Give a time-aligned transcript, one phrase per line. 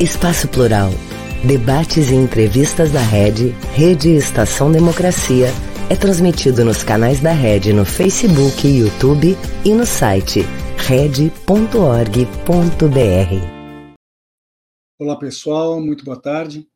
[0.00, 0.90] Espaço Plural.
[1.44, 5.48] Debates e entrevistas da Rede, Rede Estação Democracia,
[5.90, 10.42] é transmitido nos canais da Rede no Facebook, YouTube e no site
[10.86, 11.28] rede.org.br.
[15.00, 16.68] Olá pessoal, muito boa tarde.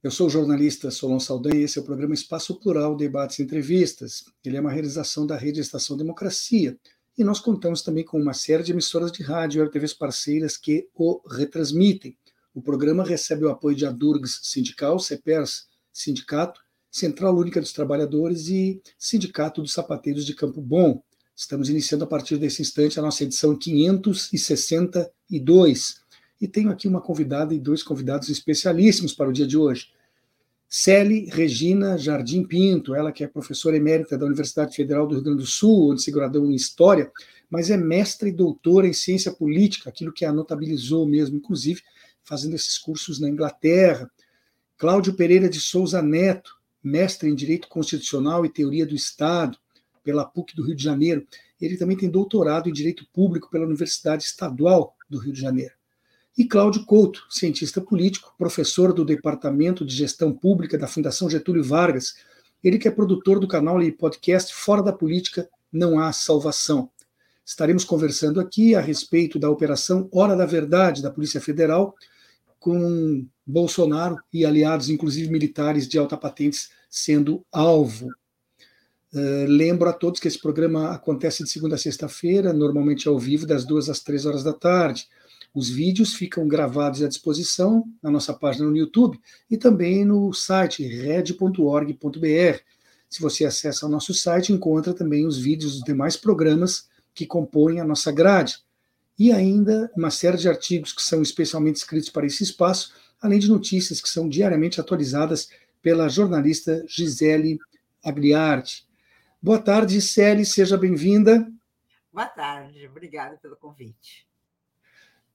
[0.00, 3.42] Eu sou o jornalista Solon Saldanha e esse é o programa Espaço Plural Debates e
[3.42, 4.22] Entrevistas.
[4.44, 6.78] Ele é uma realização da Rede Estação Democracia
[7.18, 10.88] e nós contamos também com uma série de emissoras de rádio e TVs parceiras que
[10.94, 12.16] o retransmitem.
[12.54, 18.80] O programa recebe o apoio de Adurgs Sindical, CEPERS Sindicato, Central Única dos Trabalhadores e
[18.96, 21.02] Sindicato dos Sapateiros de Campo Bom.
[21.34, 26.00] Estamos iniciando a partir desse instante a nossa edição 562
[26.40, 29.88] e tenho aqui uma convidada e dois convidados especialíssimos para o dia de hoje.
[30.68, 35.38] Celi Regina Jardim Pinto, ela que é professora emérita da Universidade Federal do Rio Grande
[35.38, 37.10] do Sul, onde se graduou em História,
[37.50, 41.82] mas é mestra e doutora em Ciência Política, aquilo que a notabilizou mesmo, inclusive
[42.24, 44.10] fazendo esses cursos na Inglaterra.
[44.76, 46.50] Cláudio Pereira de Souza Neto,
[46.82, 49.56] mestre em Direito Constitucional e Teoria do Estado,
[50.02, 51.26] pela PUC do Rio de Janeiro.
[51.60, 55.74] Ele também tem doutorado em Direito Público pela Universidade Estadual do Rio de Janeiro
[56.36, 62.16] e Cláudio Couto, cientista político, professor do Departamento de Gestão Pública da Fundação Getúlio Vargas,
[62.62, 66.90] ele que é produtor do canal e podcast Fora da Política Não Há Salvação.
[67.46, 71.94] Estaremos conversando aqui a respeito da Operação Hora da Verdade da Polícia Federal,
[72.64, 78.08] com Bolsonaro e aliados, inclusive militares de alta patentes, sendo alvo.
[79.12, 83.46] Uh, lembro a todos que esse programa acontece de segunda a sexta-feira, normalmente ao vivo,
[83.46, 85.06] das duas às três horas da tarde.
[85.52, 90.86] Os vídeos ficam gravados à disposição na nossa página no YouTube e também no site
[90.86, 92.60] red.org.br.
[93.10, 97.78] Se você acessa o nosso site, encontra também os vídeos dos demais programas que compõem
[97.78, 98.63] a nossa grade.
[99.18, 103.48] E ainda uma série de artigos que são especialmente escritos para esse espaço, além de
[103.48, 105.48] notícias que são diariamente atualizadas
[105.80, 107.58] pela jornalista Gisele
[108.02, 108.86] Agliardi.
[109.40, 111.46] Boa tarde, Gisele, seja bem-vinda.
[112.12, 114.26] Boa tarde, obrigada pelo convite.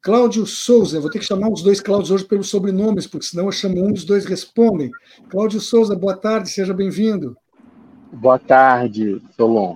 [0.01, 3.51] Cláudio Souza, vou ter que chamar os dois Cláudios hoje pelos sobrenomes, porque senão eu
[3.51, 4.89] chamo um dos dois respondem.
[5.29, 7.37] Cláudio Souza, boa tarde, seja bem-vindo.
[8.11, 9.75] Boa tarde, Solon.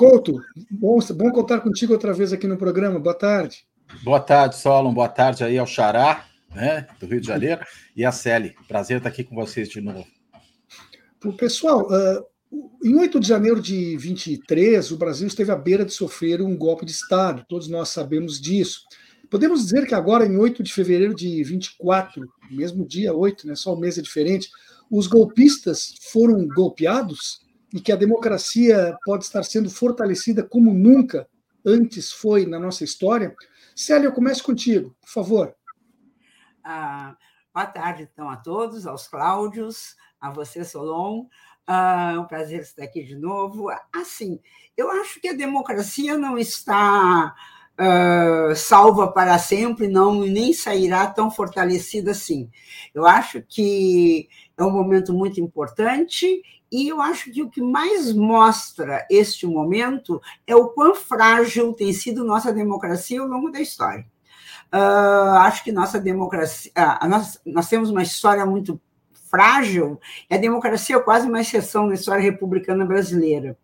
[0.00, 0.40] Couto,
[0.70, 2.98] bom, bom contar contigo outra vez aqui no programa.
[2.98, 3.66] Boa tarde.
[4.02, 4.94] Boa tarde, Solon.
[4.94, 6.24] Boa tarde aí ao Xará,
[6.54, 7.60] né, do Rio de Janeiro,
[7.94, 8.56] e a Celi.
[8.66, 10.06] Prazer estar aqui com vocês de novo.
[11.36, 12.24] Pessoal, uh,
[12.82, 16.86] em 8 de janeiro de 23, o Brasil esteve à beira de sofrer um golpe
[16.86, 18.84] de Estado, todos nós sabemos disso.
[19.28, 23.74] Podemos dizer que agora, em 8 de fevereiro de 24, mesmo dia 8, né, só
[23.74, 24.48] o mês é diferente,
[24.90, 31.28] os golpistas foram golpeados e que a democracia pode estar sendo fortalecida como nunca
[31.64, 33.34] antes foi na nossa história.
[33.74, 35.54] Célia, eu começo contigo, por favor.
[36.64, 37.16] Ah,
[37.54, 41.26] boa tarde, então, a todos, aos Cláudios, a você, Solon.
[41.66, 43.68] Ah, é um prazer estar aqui de novo.
[43.94, 44.40] Assim,
[44.76, 47.34] eu acho que a democracia não está
[47.80, 52.50] uh, salva para sempre, não nem sairá tão fortalecida assim.
[52.94, 58.12] Eu acho que é um momento muito importante e eu acho que o que mais
[58.12, 64.06] mostra este momento é o quão frágil tem sido nossa democracia ao longo da história.
[64.72, 68.80] Uh, acho que nossa democracia, uh, nós, nós temos uma história muito
[69.30, 73.56] frágil, a democracia é quase uma exceção na história republicana brasileira.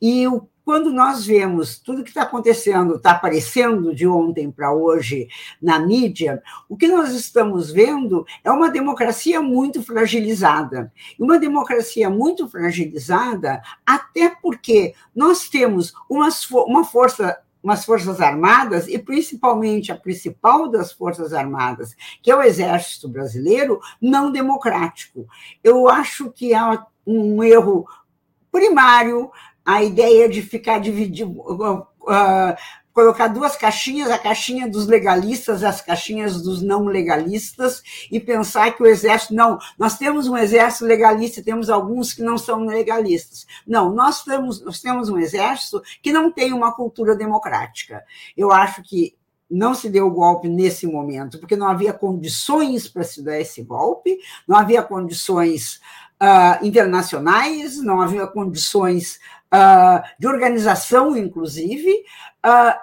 [0.00, 5.28] E o, quando nós vemos tudo que está acontecendo, está aparecendo de ontem para hoje
[5.60, 10.90] na mídia, o que nós estamos vendo é uma democracia muito fragilizada.
[11.18, 16.28] E uma democracia muito fragilizada, até porque nós temos uma,
[16.66, 22.42] uma força umas forças armadas, e principalmente a principal das forças armadas, que é o
[22.42, 25.26] Exército Brasileiro, não democrático.
[25.62, 27.86] Eu acho que há um erro
[28.52, 29.30] primário
[29.64, 31.30] a ideia de ficar dividido.
[31.30, 32.54] Uh,
[32.94, 38.82] colocar duas caixinhas, a caixinha dos legalistas as caixinhas dos não legalistas, e pensar que
[38.82, 43.46] o exército, não, nós temos um exército legalista, temos alguns que não são legalistas.
[43.66, 48.04] Não, nós temos, nós temos um exército que não tem uma cultura democrática.
[48.36, 49.16] Eu acho que
[49.50, 53.62] não se deu o golpe nesse momento, porque não havia condições para se dar esse
[53.62, 55.80] golpe, não havia condições
[56.22, 59.18] uh, internacionais, não havia condições
[59.52, 62.04] uh, de organização, inclusive,
[62.44, 62.78] uh,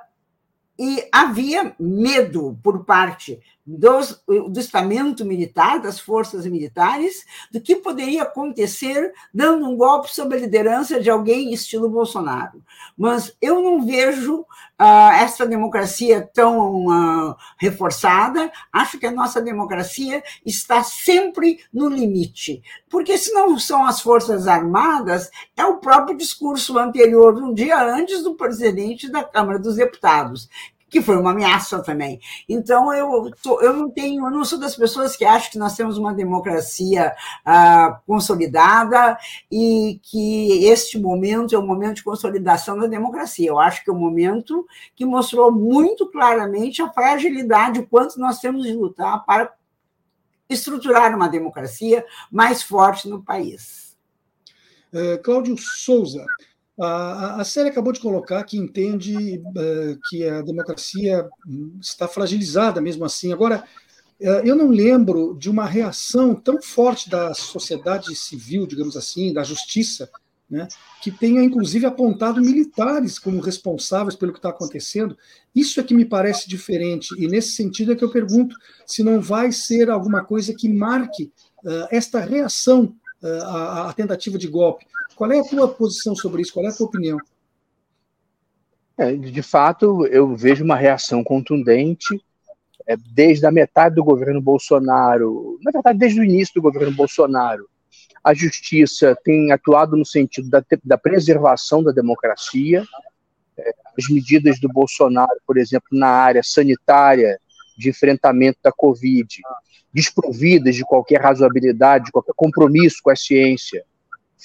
[0.80, 3.40] e havia medo por parte
[3.78, 10.36] dos, do estamento militar, das forças militares, do que poderia acontecer dando um golpe sob
[10.36, 12.62] a liderança de alguém estilo Bolsonaro.
[12.98, 20.24] Mas eu não vejo uh, essa democracia tão uh, reforçada, acho que a nossa democracia
[20.46, 26.78] está sempre no limite, porque se não são as Forças Armadas, é o próprio discurso
[26.78, 30.50] anterior, um dia antes do presidente da Câmara dos Deputados,
[30.92, 32.20] que foi uma ameaça também.
[32.48, 35.74] Então, eu, tô, eu não tenho, eu não sou das pessoas que acham que nós
[35.74, 37.16] temos uma democracia
[37.46, 39.18] ah, consolidada
[39.50, 43.48] e que este momento é o momento de consolidação da democracia.
[43.48, 48.40] Eu acho que é um momento que mostrou muito claramente a fragilidade, o quanto nós
[48.40, 49.54] temos de lutar para
[50.50, 53.98] estruturar uma democracia mais forte no país.
[54.92, 56.26] Uh, Cláudio Souza,
[56.80, 61.28] a, a série acabou de colocar que entende uh, que a democracia
[61.80, 63.34] está fragilizada mesmo assim.
[63.34, 63.64] Agora,
[64.20, 69.44] uh, eu não lembro de uma reação tão forte da sociedade civil, digamos assim, da
[69.44, 70.10] justiça,
[70.50, 70.68] né,
[71.02, 75.18] que tenha inclusive apontado militares como responsáveis pelo que está acontecendo.
[75.56, 79.22] Isso é que me parece diferente, e nesse sentido é que eu pergunto se não
[79.22, 81.32] vai ser alguma coisa que marque
[81.64, 84.86] uh, esta reação à, à tentativa de golpe.
[85.16, 86.54] Qual é a tua posição sobre isso?
[86.54, 87.18] Qual é a tua opinião?
[88.98, 92.22] É, de fato, eu vejo uma reação contundente
[92.88, 97.70] é, desde a metade do governo Bolsonaro, na verdade, desde o início do governo Bolsonaro.
[98.24, 102.84] A justiça tem atuado no sentido da, da preservação da democracia.
[103.58, 107.40] É, as medidas do Bolsonaro, por exemplo, na área sanitária,
[107.78, 109.42] de enfrentamento da Covid,
[109.94, 113.84] desprovidas de qualquer razoabilidade, de qualquer compromisso com a ciência,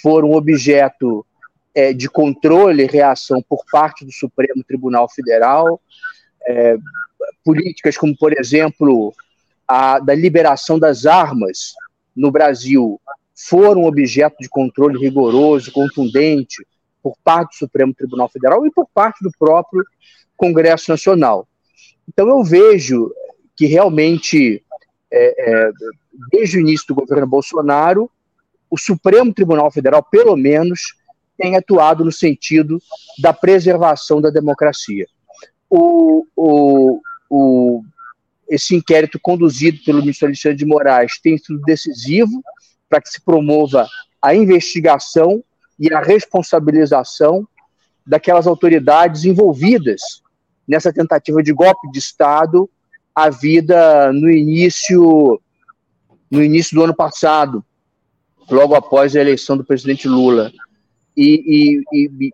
[0.03, 1.25] foram objeto
[1.75, 5.81] é, de controle e reação por parte do Supremo Tribunal Federal,
[6.47, 6.77] é,
[7.45, 9.15] políticas como, por exemplo,
[9.67, 11.75] a da liberação das armas
[12.15, 13.01] no Brasil
[13.35, 16.67] foram objeto de controle rigoroso, contundente,
[17.03, 19.85] por parte do Supremo Tribunal Federal e por parte do próprio
[20.37, 21.47] Congresso Nacional.
[22.09, 23.13] Então, eu vejo
[23.55, 24.65] que realmente,
[25.17, 25.71] é, é,
[26.31, 28.11] desde o início do governo Bolsonaro,
[28.71, 30.97] o Supremo Tribunal Federal, pelo menos,
[31.37, 32.81] tem atuado no sentido
[33.19, 35.07] da preservação da democracia.
[35.69, 37.83] O, o, o,
[38.49, 42.43] esse inquérito conduzido pelo ministro Alexandre de Moraes tem sido decisivo
[42.89, 43.87] para que se promova
[44.21, 45.43] a investigação
[45.79, 47.47] e a responsabilização
[48.07, 50.01] daquelas autoridades envolvidas
[50.67, 52.71] nessa tentativa de golpe de Estado
[53.17, 55.41] a vida no início
[56.31, 57.65] no início do ano passado,
[58.51, 60.53] logo após a eleição do presidente Lula.
[61.17, 62.33] E, e, e,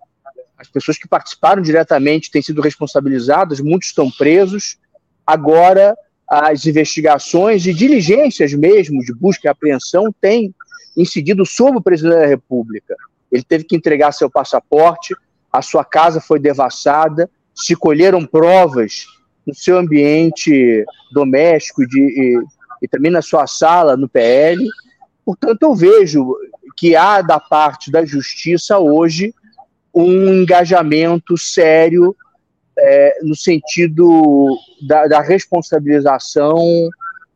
[0.58, 4.78] as pessoas que participaram diretamente têm sido responsabilizadas, muitos estão presos.
[5.26, 5.94] Agora,
[6.28, 10.54] as investigações e diligências mesmo de busca e apreensão têm
[10.96, 12.96] incidido sobre o presidente da República.
[13.30, 15.14] Ele teve que entregar seu passaporte,
[15.52, 19.06] a sua casa foi devassada, se colheram provas
[19.46, 22.38] no seu ambiente doméstico de, e,
[22.82, 24.64] e também na sua sala no PL,
[25.24, 26.36] Portanto, eu vejo
[26.76, 29.34] que há da parte da justiça hoje
[29.94, 32.16] um engajamento sério
[32.76, 36.58] é, no sentido da, da, responsabilização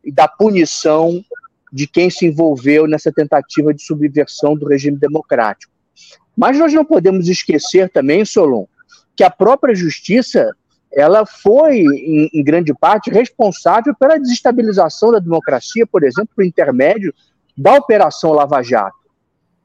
[0.03, 1.23] e da punição
[1.71, 5.71] de quem se envolveu nessa tentativa de subversão do regime democrático.
[6.35, 8.65] Mas nós não podemos esquecer também, Solon,
[9.15, 10.51] que a própria justiça
[10.91, 17.13] ela foi, em, em grande parte, responsável pela desestabilização da democracia, por exemplo, por intermédio
[17.57, 18.97] da Operação Lava Jato,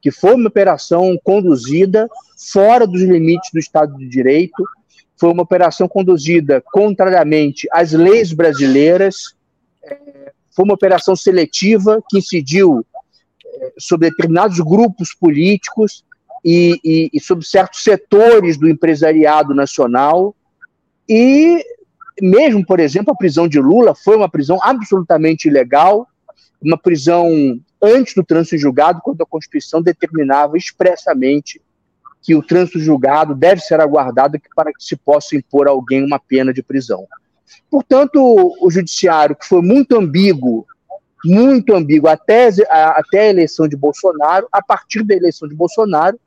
[0.01, 2.09] que foi uma operação conduzida
[2.53, 4.65] fora dos limites do Estado de Direito,
[5.17, 9.37] foi uma operação conduzida contrariamente às leis brasileiras,
[9.85, 12.85] é, foi uma operação seletiva que incidiu
[13.45, 16.05] é, sobre determinados grupos políticos
[16.45, 20.35] e, e, e sobre certos setores do empresariado nacional.
[21.15, 21.63] E
[22.23, 26.09] mesmo, por exemplo, a prisão de Lula foi uma prisão absolutamente ilegal,
[26.63, 27.29] uma prisão
[27.83, 31.61] antes do trânsito julgado, quando a Constituição determinava expressamente
[32.23, 36.19] que o trânsito julgado deve ser aguardado para que se possa impor a alguém uma
[36.19, 37.07] pena de prisão.
[37.71, 38.19] Portanto,
[38.59, 40.65] o judiciário, que foi muito ambíguo,
[41.23, 46.19] muito ambíguo até, até a eleição de Bolsonaro, a partir da eleição de Bolsonaro,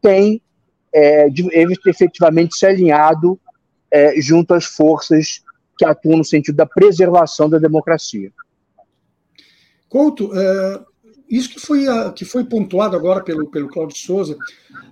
[0.00, 0.42] tem
[0.92, 1.46] é, de,
[1.86, 3.38] efetivamente se alinhado
[3.92, 5.42] é, junto às forças
[5.76, 8.32] que atuam no sentido da preservação da democracia.
[9.88, 10.84] Couto, uh,
[11.28, 11.84] isso que foi,
[12.14, 14.36] que foi pontuado agora pelo, pelo Cláudio Souza,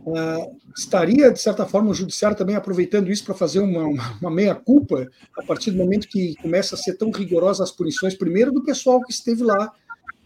[0.04, 4.30] uh, estaria, de certa forma, o Judiciário também aproveitando isso para fazer uma, uma, uma
[4.30, 8.62] meia-culpa, a partir do momento que começa a ser tão rigorosa as punições, primeiro do
[8.62, 9.72] pessoal que esteve lá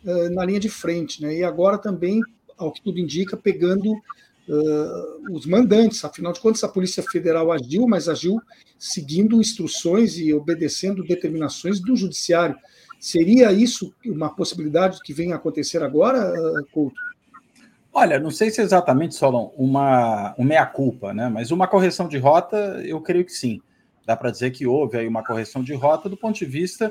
[0.04, 1.36] uh, na linha de frente, né?
[1.36, 2.20] e agora também,
[2.56, 3.94] ao que tudo indica, pegando
[4.48, 6.04] uh, os mandantes.
[6.04, 8.40] Afinal de contas, a Polícia Federal agiu, mas agiu
[8.78, 12.56] seguindo instruções e obedecendo determinações do Judiciário.
[13.00, 16.32] Seria isso uma possibilidade que venha a acontecer agora,
[16.72, 16.96] Couto?
[17.96, 21.28] Olha, não sei se é exatamente, Solon, uma, uma meia-culpa, né?
[21.28, 23.60] mas uma correção de rota, eu creio que sim.
[24.04, 26.90] Dá para dizer que houve aí uma correção de rota do ponto de vista,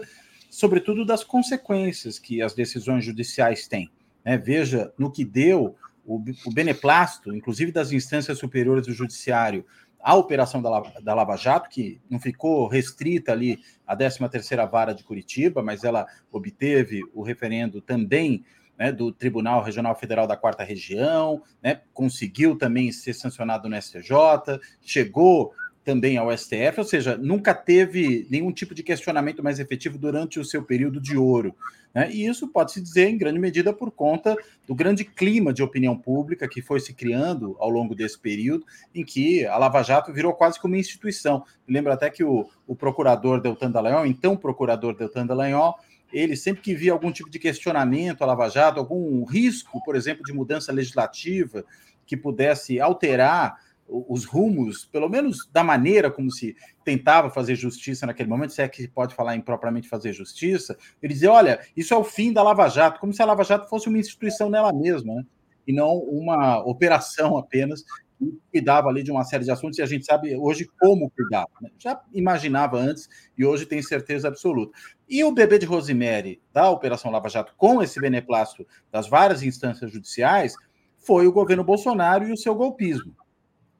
[0.49, 3.91] sobretudo, das consequências que as decisões judiciais têm.
[4.23, 4.37] Né?
[4.37, 9.65] Veja no que deu o, o beneplácito, inclusive das instâncias superiores do judiciário,
[9.99, 15.03] a operação da, da Lava Jato, que não ficou restrita ali à 13ª Vara de
[15.03, 18.43] Curitiba, mas ela obteve o referendo também
[18.77, 24.11] né, do Tribunal Regional Federal da Quarta Região, né, conseguiu também ser sancionado no STJ,
[24.81, 30.39] chegou também ao STF, ou seja, nunca teve nenhum tipo de questionamento mais efetivo durante
[30.39, 31.53] o seu período de ouro.
[31.93, 32.09] Né?
[32.11, 34.35] E isso pode-se dizer, em grande medida, por conta
[34.65, 39.03] do grande clima de opinião pública que foi se criando ao longo desse período, em
[39.03, 41.43] que a Lava Jato virou quase como uma instituição.
[41.67, 45.77] lembro até que o, o procurador Deltan Dallagnol, então procurador Deltan Dallagnol,
[46.11, 50.23] ele sempre que via algum tipo de questionamento à Lava Jato, algum risco, por exemplo,
[50.23, 51.65] de mudança legislativa
[52.05, 58.29] que pudesse alterar os rumos, pelo menos da maneira como se tentava fazer justiça naquele
[58.29, 62.03] momento, se é que pode falar impropriamente fazer justiça, ele dizia: olha, isso é o
[62.03, 65.25] fim da Lava Jato, como se a Lava Jato fosse uma instituição nela mesma, né?
[65.67, 67.83] e não uma operação apenas
[68.17, 71.51] que cuidava ali de uma série de assuntos, e a gente sabe hoje como cuidava.
[71.61, 71.69] Né?
[71.77, 74.77] Já imaginava antes e hoje tem certeza absoluta.
[75.09, 79.91] E o bebê de Rosemary da Operação Lava Jato, com esse beneplácito das várias instâncias
[79.91, 80.53] judiciais,
[80.97, 83.13] foi o governo Bolsonaro e o seu golpismo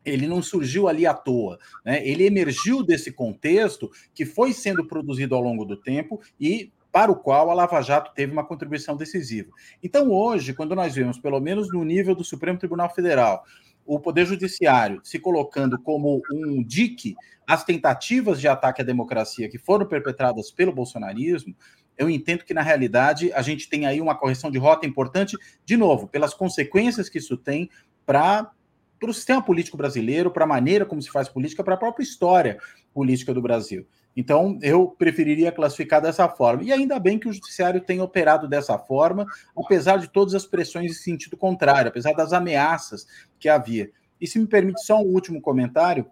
[0.05, 2.05] ele não surgiu ali à toa, né?
[2.07, 7.15] Ele emergiu desse contexto que foi sendo produzido ao longo do tempo e para o
[7.15, 9.49] qual a Lava Jato teve uma contribuição decisiva.
[9.81, 13.43] Então, hoje, quando nós vemos, pelo menos no nível do Supremo Tribunal Federal,
[13.85, 17.15] o Poder Judiciário se colocando como um dique
[17.47, 21.55] às tentativas de ataque à democracia que foram perpetradas pelo bolsonarismo,
[21.97, 25.75] eu entendo que, na realidade, a gente tem aí uma correção de rota importante, de
[25.75, 27.69] novo, pelas consequências que isso tem
[28.05, 28.51] para
[28.99, 32.03] para o sistema político brasileiro, para a maneira como se faz política, para a própria
[32.03, 32.57] história
[32.93, 33.85] política do Brasil.
[34.15, 36.63] Então, eu preferiria classificar dessa forma.
[36.63, 39.25] E ainda bem que o judiciário tem operado dessa forma,
[39.57, 43.07] apesar de todas as pressões em sentido contrário, apesar das ameaças
[43.39, 43.91] que havia.
[44.21, 46.05] E se me permite só um último comentário,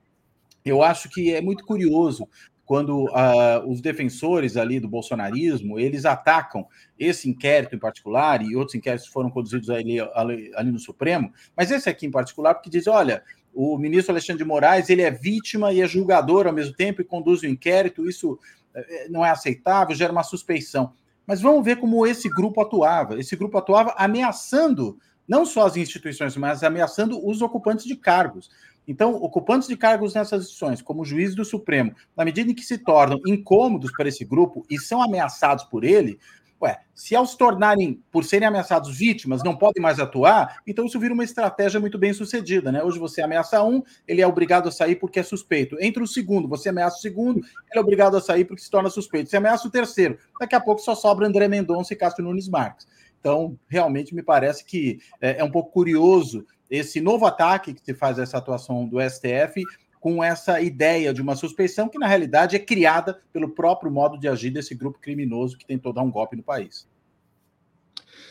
[0.66, 2.28] eu acho que é muito curioso
[2.72, 6.66] quando uh, os defensores ali do bolsonarismo eles atacam
[6.98, 11.70] esse inquérito em particular e outros inquéritos foram conduzidos ali, ali, ali no Supremo, mas
[11.70, 13.24] esse aqui em particular porque diz, olha,
[13.54, 17.04] o ministro Alexandre de Moraes ele é vítima e é julgador ao mesmo tempo e
[17.04, 18.40] conduz o inquérito, isso
[18.74, 20.94] eh, não é aceitável, gera uma suspeição.
[21.28, 23.20] Mas vamos ver como esse grupo atuava.
[23.20, 24.98] Esse grupo atuava ameaçando
[25.28, 28.50] não só as instituições, mas ameaçando os ocupantes de cargos.
[28.88, 32.78] Então, ocupantes de cargos nessas instituições, como juiz do Supremo, na medida em que se
[32.78, 36.20] tornam incômodos para esse grupo e são ameaçados por ele,
[36.62, 41.00] ué, se ao se tornarem, por serem ameaçados vítimas, não podem mais atuar, então isso
[41.00, 42.84] vira uma estratégia muito bem sucedida, né?
[42.84, 45.76] Hoje você ameaça um, ele é obrigado a sair porque é suspeito.
[45.80, 48.90] Entra o segundo, você ameaça o segundo, ele é obrigado a sair porque se torna
[48.90, 49.30] suspeito.
[49.30, 52.88] Você ameaça o terceiro, daqui a pouco só sobra André Mendonça e Cássio Nunes Marques.
[53.20, 57.94] Então, realmente me parece que é, é um pouco curioso esse novo ataque que se
[57.94, 59.62] faz a essa atuação do STF
[60.00, 64.28] com essa ideia de uma suspeição que, na realidade, é criada pelo próprio modo de
[64.28, 66.88] agir desse grupo criminoso que tentou dar um golpe no país.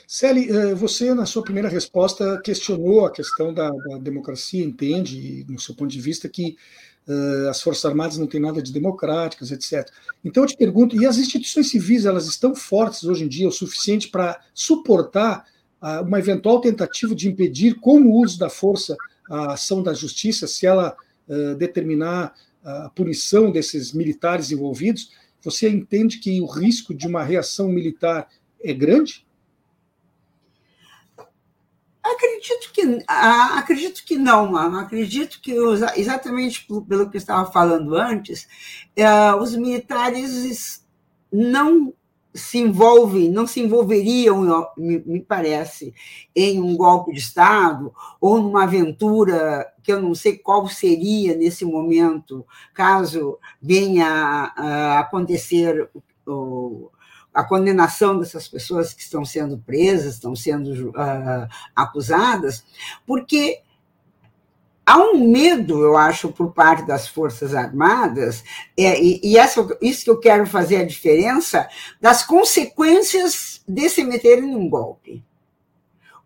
[0.07, 5.61] Celi, eh, você, na sua primeira resposta, questionou a questão da, da democracia, entende, no
[5.61, 6.57] seu ponto de vista, que
[7.07, 9.89] uh, as Forças Armadas não têm nada de democráticas, etc.
[10.25, 13.53] Então, eu te pergunto, e as instituições civis, elas estão fortes hoje em dia o
[13.53, 15.45] suficiente para suportar
[16.03, 18.97] uma eventual tentativa de impedir, com o uso da força,
[19.31, 20.97] a ação da justiça, se ela
[21.29, 25.11] uh, determinar a punição desses militares envolvidos,
[25.43, 28.29] você entende que o risco de uma reação militar
[28.63, 29.27] é grande?
[32.03, 34.79] Acredito que, acredito que não, mano.
[34.79, 35.53] Acredito que,
[35.97, 38.47] exatamente pelo que eu estava falando antes,
[38.97, 40.85] é, os militares
[41.33, 41.95] não
[42.33, 45.93] se envolvem, não se envolveriam, me parece,
[46.35, 51.65] em um golpe de Estado ou numa aventura que eu não sei qual seria nesse
[51.65, 54.07] momento, caso venha
[54.57, 55.91] a acontecer
[57.33, 62.65] a condenação dessas pessoas que estão sendo presas, estão sendo uh, acusadas,
[63.07, 63.63] porque
[64.91, 68.43] há um medo, eu acho, por parte das Forças Armadas,
[68.77, 71.69] é, e, e essa, isso que eu quero fazer a diferença,
[72.01, 75.23] das consequências de se meterem num golpe.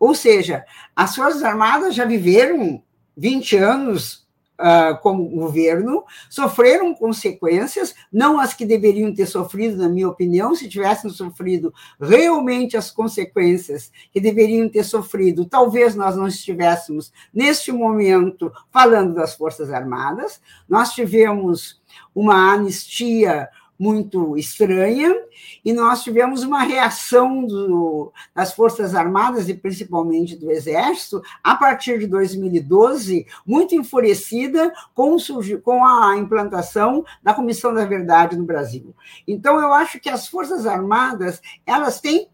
[0.00, 0.64] Ou seja,
[0.97, 2.83] as Forças Armadas já viveram
[3.14, 4.24] 20 anos
[4.58, 10.68] uh, como governo, sofreram consequências, não as que deveriam ter sofrido, na minha opinião, se
[10.68, 18.52] tivessem sofrido realmente as consequências que deveriam ter sofrido, talvez nós não estivéssemos, neste momento,
[18.70, 20.40] falando das Forças Armadas.
[20.68, 21.80] Nós tivemos
[22.14, 23.49] uma anistia
[23.84, 25.14] muito estranha,
[25.62, 31.98] e nós tivemos uma reação do, das Forças Armadas e principalmente do Exército, a partir
[31.98, 35.16] de 2012, muito enfurecida com,
[35.62, 38.94] com a implantação da Comissão da Verdade no Brasil.
[39.28, 42.28] Então, eu acho que as Forças Armadas elas têm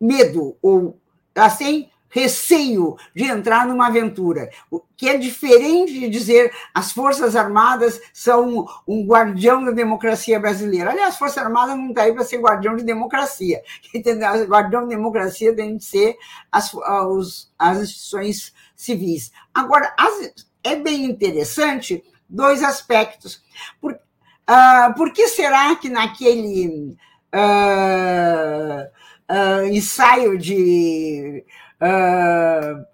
[0.00, 0.98] medo, ou
[1.34, 7.36] elas têm receio de entrar numa aventura, o que é diferente de dizer as Forças
[7.36, 10.90] Armadas são um guardião da democracia brasileira.
[10.90, 13.60] Aliás, as Forças Armadas não está aí para ser guardião de democracia.
[13.94, 14.46] Entendeu?
[14.46, 16.16] Guardião de democracia tem de ser
[16.50, 19.32] as, as, as instituições civis.
[19.54, 20.32] Agora, as,
[20.64, 23.42] é bem interessante dois aspectos.
[23.80, 26.96] Por, uh, por que será que naquele
[27.34, 28.86] uh,
[29.30, 31.44] uh, ensaio de
[31.80, 32.84] uh,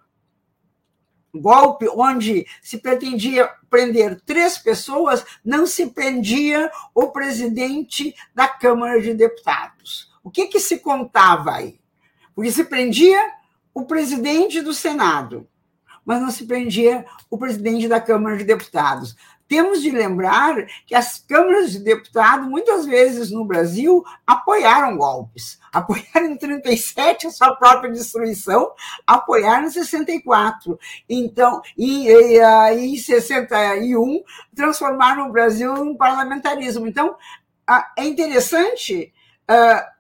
[1.35, 9.15] golpe onde se pretendia prender três pessoas, não se prendia o presidente da Câmara de
[9.15, 10.13] Deputados.
[10.23, 11.81] O que, que se contava aí?
[12.35, 13.19] Porque se prendia
[13.75, 15.49] o presidente do Senado,
[16.05, 19.17] mas não se prendia o presidente da Câmara de Deputados.
[19.53, 25.61] Temos de lembrar que as câmaras de deputados, muitas vezes no Brasil, apoiaram golpes.
[25.71, 28.73] Apoiaram em 37 a sua própria destruição,
[29.07, 30.81] apoiaram em 64.
[31.07, 32.41] Então, e, e,
[32.79, 34.23] em 61,
[34.57, 36.87] transformaram o Brasil em parlamentarismo.
[36.87, 37.15] Então,
[37.99, 39.13] é interessante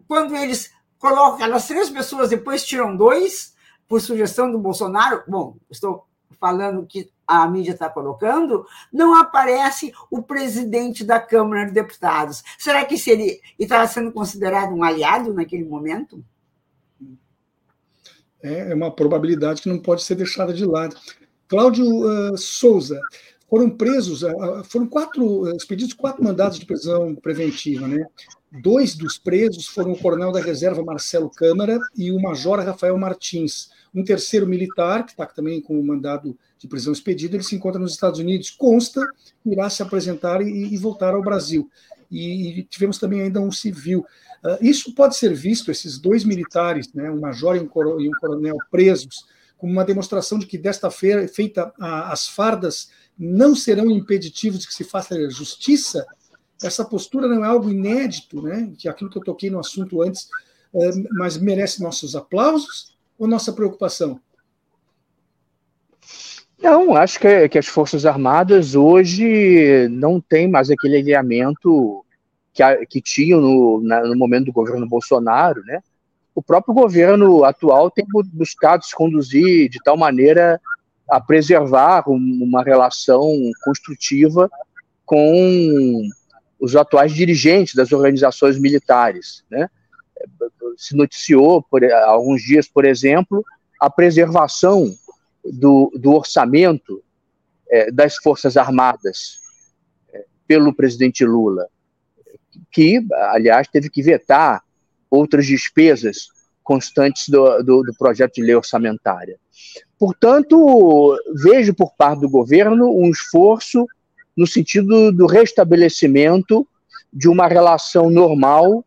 [0.09, 3.55] quando eles colocam aquelas três pessoas, depois tiram dois,
[3.87, 5.23] por sugestão do Bolsonaro.
[5.29, 6.07] Bom, estou
[6.41, 12.43] falando que a mídia está colocando, não aparece o presidente da Câmara de Deputados.
[12.59, 16.25] Será que seria estava sendo considerado um aliado naquele momento?
[18.43, 20.97] É, é uma probabilidade que não pode ser deixada de lado.
[21.47, 23.01] Cláudio uh, Souza,
[23.49, 28.05] foram presos, uh, foram quatro, uh, expedidos quatro mandados de prisão preventiva, né?
[28.63, 33.71] Dois dos presos foram o coronel da reserva Marcelo Câmara e o major Rafael Martins.
[33.95, 37.81] Um terceiro militar, que está também com o mandado de prisão expedido, ele se encontra
[37.81, 39.05] nos Estados Unidos, consta
[39.43, 41.69] que irá se apresentar e, e voltar ao Brasil.
[42.09, 44.07] E, e, tivemos também ainda um civil.
[44.45, 48.09] Uh, isso pode ser visto, esses dois militares, né, um major e um, coronel, e
[48.09, 49.27] um coronel presos,
[49.59, 54.69] como uma demonstração de que desta feira, feita a, as fardas, não serão impeditivos de
[54.69, 56.07] que se faça justiça.
[56.63, 60.29] Essa postura não é algo inédito, né, que aquilo que eu toquei no assunto antes,
[60.73, 64.21] uh, mas merece nossos aplausos ou nossa preocupação?
[66.63, 72.05] Não, acho que, que as Forças Armadas hoje não têm mais aquele alinhamento
[72.55, 75.81] que, que tinham no, no momento do governo Bolsonaro, né?
[76.33, 80.61] O próprio governo atual tem buscado se conduzir de tal maneira
[81.11, 83.29] a preservar uma relação
[83.65, 84.49] construtiva
[85.05, 86.01] com
[86.61, 89.69] os atuais dirigentes das organizações militares, né?
[90.77, 93.45] Se noticiou por alguns dias, por exemplo,
[93.81, 94.95] a preservação
[95.45, 97.03] do, do orçamento
[97.71, 99.39] é, das Forças Armadas
[100.13, 101.67] é, pelo presidente Lula,
[102.71, 104.63] que, aliás, teve que vetar
[105.11, 106.29] outras despesas
[106.63, 109.39] constantes do, do, do projeto de lei orçamentária.
[109.99, 113.87] Portanto, vejo por parte do governo um esforço
[114.37, 116.67] no sentido do restabelecimento
[117.13, 118.85] de uma relação normal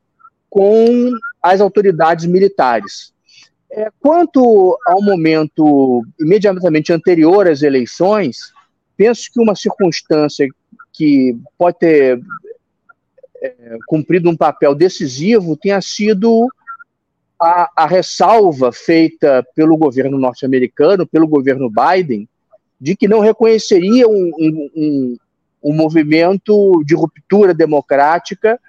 [0.50, 3.14] com as autoridades militares.
[3.72, 8.54] É, quanto ao momento imediatamente anterior às eleições,
[8.96, 10.48] penso que uma circunstância
[10.94, 12.22] que pode ter
[13.42, 16.48] é, cumprido um papel decisivo tenha sido
[17.42, 22.28] a, a ressalva feita pelo governo norte-americano, pelo governo Biden,
[22.80, 25.18] de que não reconheceria um, um, um,
[25.64, 28.60] um movimento de ruptura democrática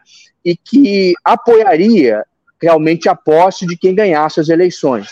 [0.44, 2.24] e que apoiaria
[2.60, 5.08] realmente a posse de quem ganhasse as eleições.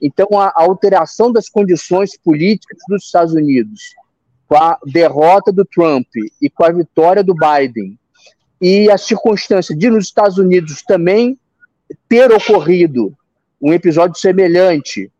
[0.00, 3.94] Então, a alteração das condições políticas dos Estados Unidos,
[4.48, 6.06] com a derrota do Trump
[6.40, 7.98] e com a vitória do Biden,
[8.60, 11.38] e a circunstância de nos Estados Unidos também
[12.08, 13.16] ter ocorrido
[13.60, 15.10] um episódio semelhante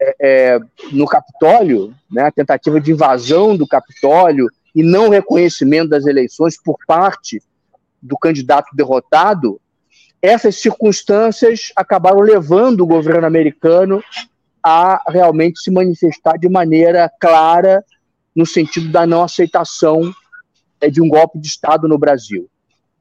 [0.00, 6.06] é, é, no Capitólio, né, a tentativa de invasão do Capitólio e não reconhecimento das
[6.06, 7.40] eleições por parte
[8.00, 9.60] do candidato derrotado,
[10.22, 14.02] essas circunstâncias acabaram levando o governo americano
[14.62, 17.84] a realmente se manifestar de maneira clara
[18.34, 20.14] no sentido da não aceitação
[20.80, 22.48] é, de um golpe de Estado no Brasil.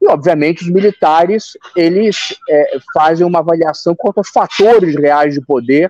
[0.01, 5.87] E, obviamente, os militares eles é, fazem uma avaliação quanto aos fatores reais de poder,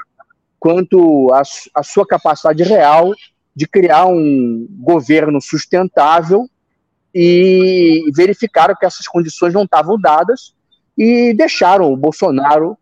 [0.59, 1.29] quanto
[1.73, 3.13] à sua capacidade real
[3.55, 6.45] de criar um governo sustentável
[7.15, 10.53] e verificaram que essas condições não estavam dadas
[11.01, 12.77] e deixaram o Bolsonaro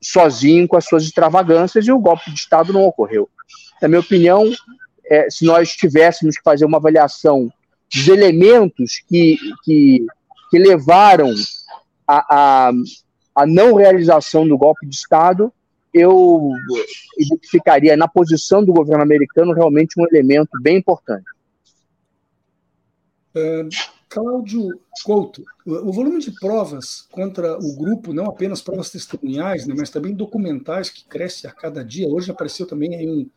[0.00, 3.28] sozinho com as suas extravagâncias e o golpe de Estado não ocorreu.
[3.82, 4.52] Na minha opinião,
[5.04, 7.52] é, se nós tivéssemos que fazer uma avaliação
[7.92, 10.06] dos elementos que, que,
[10.48, 11.34] que levaram
[12.06, 12.72] a, a,
[13.34, 15.52] a não realização do golpe de Estado,
[15.92, 16.52] eu
[17.18, 21.26] identificaria na posição do governo americano realmente um elemento bem importante.
[23.34, 23.68] Uh,
[24.08, 29.90] Cláudio Couto, o volume de provas contra o grupo, não apenas provas testemunhais, né, mas
[29.90, 32.08] também documentais que cresce a cada dia.
[32.08, 33.28] Hoje apareceu também aí um,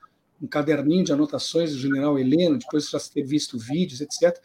[0.41, 4.39] um caderninho de anotações do general Heleno, depois de já ter visto vídeos, etc.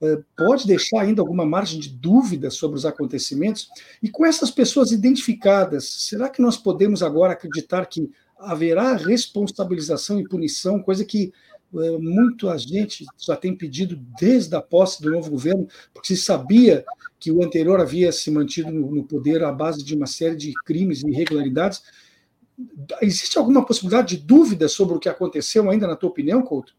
[0.00, 3.68] Uh, pode deixar ainda alguma margem de dúvida sobre os acontecimentos?
[4.02, 10.26] E com essas pessoas identificadas, será que nós podemos agora acreditar que haverá responsabilização e
[10.26, 11.32] punição, coisa que
[11.72, 16.84] muito a gente já tem pedido desde a posse do novo governo, porque se sabia
[17.18, 21.02] que o anterior havia se mantido no poder à base de uma série de crimes
[21.02, 21.82] e irregularidades.
[23.00, 26.74] Existe alguma possibilidade de dúvida sobre o que aconteceu ainda, na tua opinião, Couto?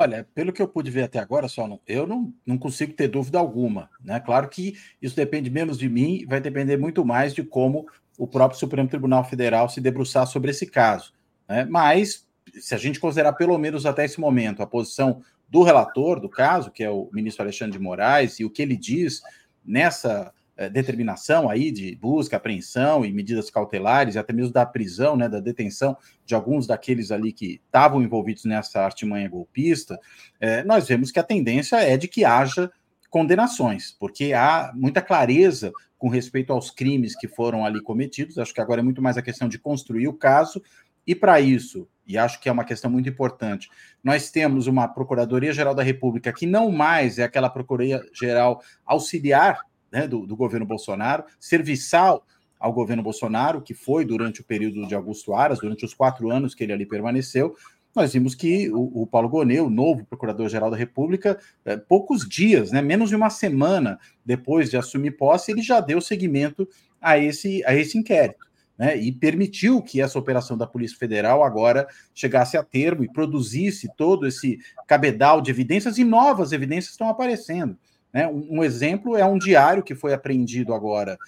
[0.00, 3.08] Olha, pelo que eu pude ver até agora, só não, eu não, não consigo ter
[3.08, 3.90] dúvida alguma.
[4.00, 4.20] Né?
[4.20, 7.84] Claro que isso depende menos de mim, vai depender muito mais de como
[8.16, 11.12] o próprio Supremo Tribunal Federal se debruçar sobre esse caso.
[11.48, 11.64] Né?
[11.64, 12.27] Mas
[12.60, 16.70] se a gente considerar pelo menos até esse momento a posição do relator do caso,
[16.70, 19.22] que é o ministro Alexandre de Moraes, e o que ele diz
[19.64, 25.28] nessa eh, determinação aí de busca, apreensão e medidas cautelares, até mesmo da prisão, né,
[25.28, 29.98] da detenção de alguns daqueles ali que estavam envolvidos nessa artimanha golpista,
[30.40, 32.70] eh, nós vemos que a tendência é de que haja
[33.08, 38.38] condenações, porque há muita clareza com respeito aos crimes que foram ali cometidos.
[38.38, 40.62] Acho que agora é muito mais a questão de construir o caso,
[41.06, 43.68] e para isso, e acho que é uma questão muito importante,
[44.02, 49.60] nós temos uma Procuradoria-Geral da República que não mais é aquela Procuradoria-Geral auxiliar
[49.92, 52.24] né, do, do governo Bolsonaro, serviçal
[52.58, 56.54] ao governo Bolsonaro, que foi durante o período de Augusto Aras, durante os quatro anos
[56.54, 57.54] que ele ali permaneceu,
[57.94, 62.70] nós vimos que o, o Paulo Gonet, o novo Procurador-Geral da República, é, poucos dias,
[62.72, 66.68] né, menos de uma semana depois de assumir posse, ele já deu seguimento
[67.00, 68.47] a esse, a esse inquérito
[68.78, 73.90] né, e permitiu que essa operação da Polícia Federal agora chegasse a termo e produzisse
[73.96, 77.76] todo esse cabedal de evidências e novas evidências estão aparecendo.
[78.12, 78.28] Né?
[78.28, 81.18] Um, um exemplo é um diário que foi apreendido agora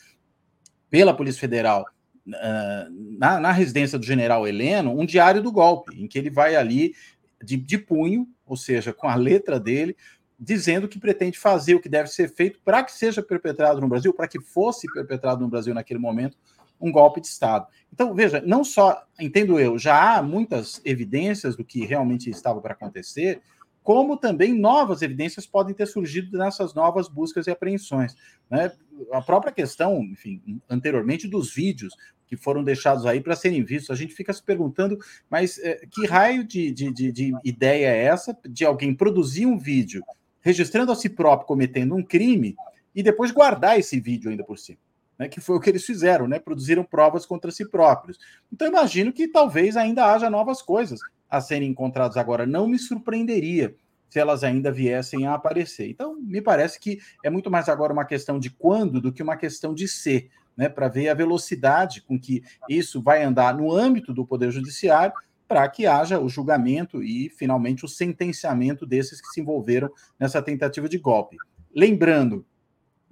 [0.89, 1.85] pela Polícia Federal
[2.29, 6.55] uh, na, na, residência do general Heleno, um diário do golpe, em que ele vai
[6.55, 6.95] ali
[7.43, 9.97] de, de punho, ou seja, com a letra dele,
[10.39, 14.15] dizendo que pretende fazer o que deve ser feito para que seja perpetrado no Brasil,
[14.15, 16.37] para que fosse perpetrado no Brasil naquele momento
[16.81, 17.67] um golpe de Estado.
[17.93, 22.73] Então, veja, não só, entendo eu, já há muitas evidências do que realmente estava para
[22.73, 23.41] acontecer,
[23.83, 28.15] como também novas evidências podem ter surgido nessas novas buscas e apreensões.
[28.49, 28.71] Né?
[29.13, 31.95] A própria questão, enfim, anteriormente dos vídeos
[32.27, 34.97] que foram deixados aí para serem vistos, a gente fica se perguntando,
[35.29, 39.59] mas é, que raio de, de, de, de ideia é essa de alguém produzir um
[39.59, 40.05] vídeo
[40.41, 42.55] registrando a si próprio cometendo um crime
[42.95, 44.79] e depois guardar esse vídeo ainda por cima?
[45.21, 48.19] Né, que foi o que eles fizeram, né, produziram provas contra si próprios.
[48.51, 52.47] Então, imagino que talvez ainda haja novas coisas a serem encontradas agora.
[52.47, 53.77] Não me surpreenderia
[54.09, 55.91] se elas ainda viessem a aparecer.
[55.91, 59.37] Então, me parece que é muito mais agora uma questão de quando do que uma
[59.37, 64.15] questão de ser, né, para ver a velocidade com que isso vai andar no âmbito
[64.15, 65.13] do Poder Judiciário,
[65.47, 70.89] para que haja o julgamento e, finalmente, o sentenciamento desses que se envolveram nessa tentativa
[70.89, 71.37] de golpe.
[71.77, 72.47] Lembrando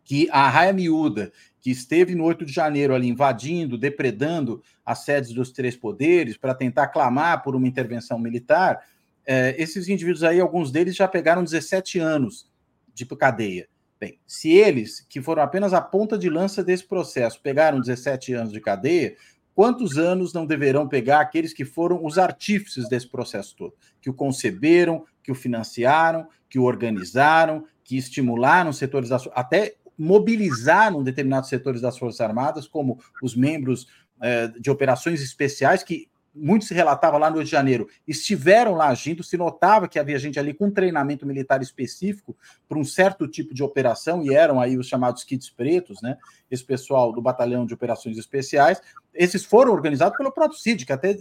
[0.09, 5.33] que a raia miúda, que esteve no 8 de janeiro ali invadindo, depredando as sedes
[5.33, 8.81] dos três poderes para tentar clamar por uma intervenção militar,
[9.27, 12.51] é, esses indivíduos aí, alguns deles já pegaram 17 anos
[12.94, 13.68] de cadeia.
[14.01, 18.53] Bem, se eles, que foram apenas a ponta de lança desse processo, pegaram 17 anos
[18.53, 19.16] de cadeia,
[19.55, 23.75] quantos anos não deverão pegar aqueles que foram os artífices desse processo todo?
[24.01, 31.03] Que o conceberam, que o financiaram, que o organizaram, que estimularam setores da até mobilizaram
[31.03, 33.89] determinados setores das Forças Armadas, como os membros
[34.21, 36.09] é, de operações especiais, que
[36.39, 40.19] muito se relatava lá no Rio de Janeiro, estiveram lá agindo, se notava que havia
[40.19, 42.37] gente ali com treinamento militar específico
[42.69, 46.17] para um certo tipo de operação, e eram aí os chamados kits pretos, né?
[46.51, 48.81] Esse pessoal do Batalhão de Operações Especiais.
[49.13, 51.19] Esses foram organizados pelo próprio CID, que até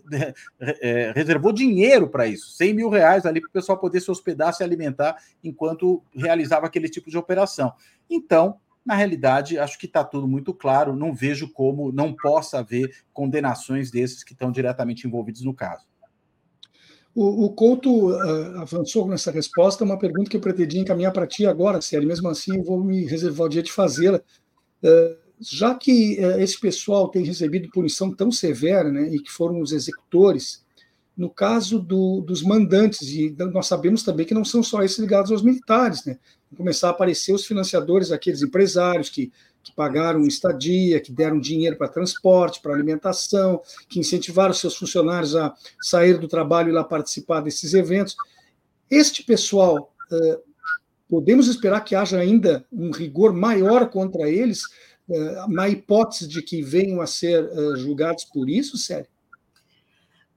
[0.60, 4.54] é, reservou dinheiro para isso, 100 mil reais ali para o pessoal poder se hospedar,
[4.54, 7.74] se alimentar enquanto realizava aquele tipo de operação.
[8.10, 10.96] Então, na realidade, acho que está tudo muito claro.
[10.96, 15.86] Não vejo como não possa haver condenações desses que estão diretamente envolvidos no caso.
[17.14, 21.46] O, o Couto uh, avançou nessa resposta, uma pergunta que eu pretendia encaminhar para ti
[21.46, 22.08] agora, Sério.
[22.08, 24.22] Mesmo assim, eu vou me reservar o dia de fazê-la.
[24.82, 29.60] Uh, já que uh, esse pessoal tem recebido punição tão severa, né, e que foram
[29.60, 30.66] os executores,
[31.18, 35.32] no caso do, dos mandantes, e nós sabemos também que não são só esses ligados
[35.32, 36.20] aos militares, né?
[36.56, 39.32] Começar a aparecer os financiadores, aqueles empresários que,
[39.64, 45.56] que pagaram estadia, que deram dinheiro para transporte, para alimentação, que incentivaram seus funcionários a
[45.82, 48.16] sair do trabalho e lá participar desses eventos.
[48.90, 49.92] Este pessoal,
[51.10, 54.62] podemos esperar que haja ainda um rigor maior contra eles,
[55.50, 59.08] na hipótese de que venham a ser julgados por isso, sério?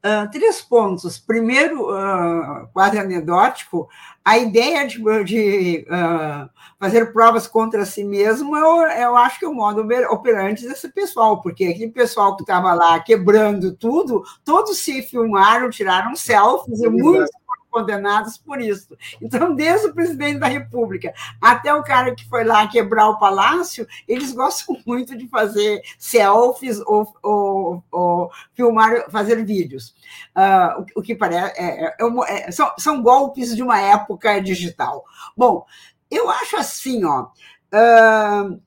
[0.02, 1.18] Uh, três pontos.
[1.18, 3.86] Primeiro, uh, quase anedótico,
[4.24, 9.48] a ideia de, de uh, fazer provas contra si mesmo, eu, eu acho que é
[9.48, 15.02] o modo operante desse pessoal, porque aquele pessoal que estava lá quebrando tudo, todos se
[15.02, 17.28] filmaram, tiraram selfies, e muitos
[17.70, 18.96] condenados por isso.
[19.20, 23.86] Então, desde o presidente da República até o cara que foi lá quebrar o palácio,
[24.06, 29.94] eles gostam muito de fazer selfies ou, ou, ou filmar, fazer vídeos.
[30.36, 34.40] Uh, o, o, que parece é, é, é, é, são, são golpes de uma época
[34.40, 35.04] digital.
[35.36, 35.64] Bom,
[36.10, 37.28] eu acho assim, ó.
[37.72, 38.60] Uh,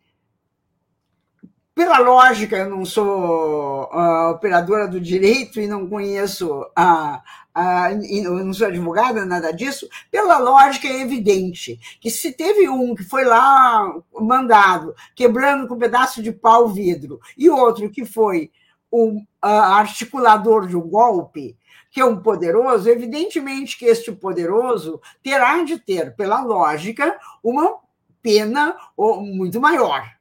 [1.76, 7.22] pela lógica, eu não sou uh, operadora do direito e não conheço a,
[7.56, 12.94] ah, eu não sou advogada, nada disso, pela lógica é evidente que se teve um
[12.96, 18.52] que foi lá mandado quebrando com um pedaço de pau vidro e outro que foi
[18.92, 21.58] o uh, articulador de um golpe,
[21.90, 27.78] que é um poderoso, evidentemente que este poderoso terá de ter, pela lógica, uma
[28.22, 30.13] pena muito maior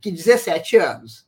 [0.00, 1.26] que 17 anos.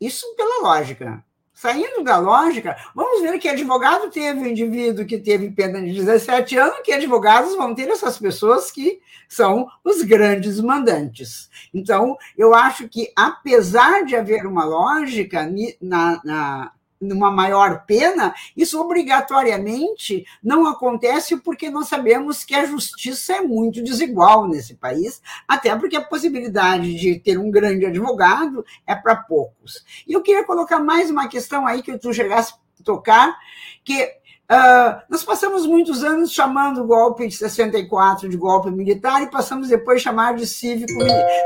[0.00, 1.24] Isso pela lógica.
[1.52, 6.56] Saindo da lógica, vamos ver que advogado teve um indivíduo que teve pena de 17
[6.56, 11.50] anos, que advogados vão ter essas pessoas que são os grandes mandantes.
[11.74, 18.80] Então, eu acho que, apesar de haver uma lógica na, na numa maior pena, isso
[18.80, 25.74] obrigatoriamente não acontece porque nós sabemos que a justiça é muito desigual nesse país, até
[25.76, 29.84] porque a possibilidade de ter um grande advogado é para poucos.
[30.06, 33.36] E eu queria colocar mais uma questão aí que tu chegasse a tocar,
[33.84, 34.18] que
[34.50, 39.68] Uh, nós passamos muitos anos chamando o golpe de 64 de golpe militar e passamos
[39.68, 40.98] depois a chamar de cívico,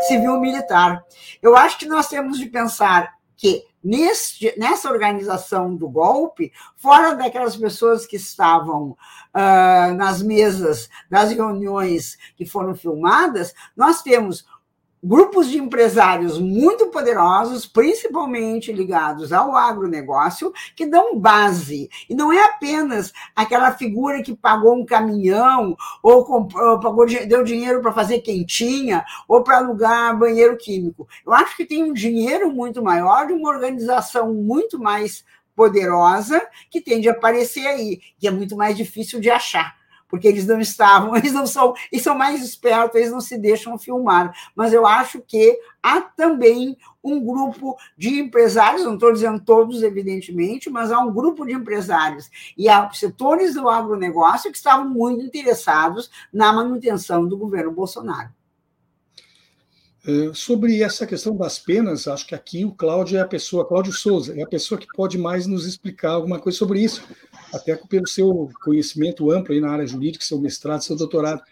[0.06, 1.02] civil militar.
[1.42, 3.12] Eu acho que nós temos de pensar
[3.42, 11.32] que neste, nessa organização do golpe, fora daquelas pessoas que estavam uh, nas mesas das
[11.32, 14.46] reuniões que foram filmadas, nós temos
[15.02, 21.90] grupos de empresários muito poderosos, principalmente ligados ao agronegócio, que dão base.
[22.08, 27.82] E não é apenas aquela figura que pagou um caminhão, ou, comprou, pagou, deu dinheiro
[27.82, 31.08] para fazer quentinha, ou para alugar banheiro químico.
[31.26, 35.24] Eu acho que tem um dinheiro muito maior de uma organização muito mais
[35.56, 39.81] poderosa que tende a aparecer aí, que é muito mais difícil de achar
[40.12, 43.78] porque eles não estavam, eles não são, eles são mais espertos, eles não se deixam
[43.78, 44.30] filmar.
[44.54, 50.68] Mas eu acho que há também um grupo de empresários, não estou dizendo todos, evidentemente,
[50.68, 56.10] mas há um grupo de empresários e há setores do agronegócio que estavam muito interessados
[56.30, 58.28] na manutenção do governo Bolsonaro.
[60.04, 63.92] É, sobre essa questão das penas, acho que aqui o Cláudio é a pessoa, Cláudio
[63.92, 67.02] Souza, é a pessoa que pode mais nos explicar alguma coisa sobre isso,
[67.52, 71.42] até pelo seu conhecimento amplo aí na área jurídica, seu mestrado, seu doutorado.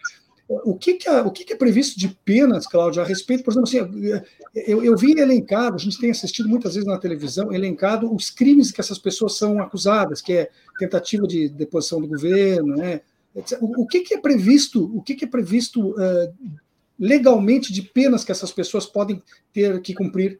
[0.49, 3.51] O que, que, é, o que, que é previsto de penas, Cláudio, a respeito, por
[3.51, 4.21] exemplo, assim,
[4.53, 8.69] eu, eu vi elencado, a gente tem assistido muitas vezes na televisão, elencado os crimes
[8.69, 12.99] que essas pessoas são acusadas, que é tentativa de deposição do governo, né?
[13.61, 16.33] O, o que, que é previsto, o que, que é previsto uh,
[16.99, 20.37] legalmente de penas que essas pessoas podem ter que cumprir?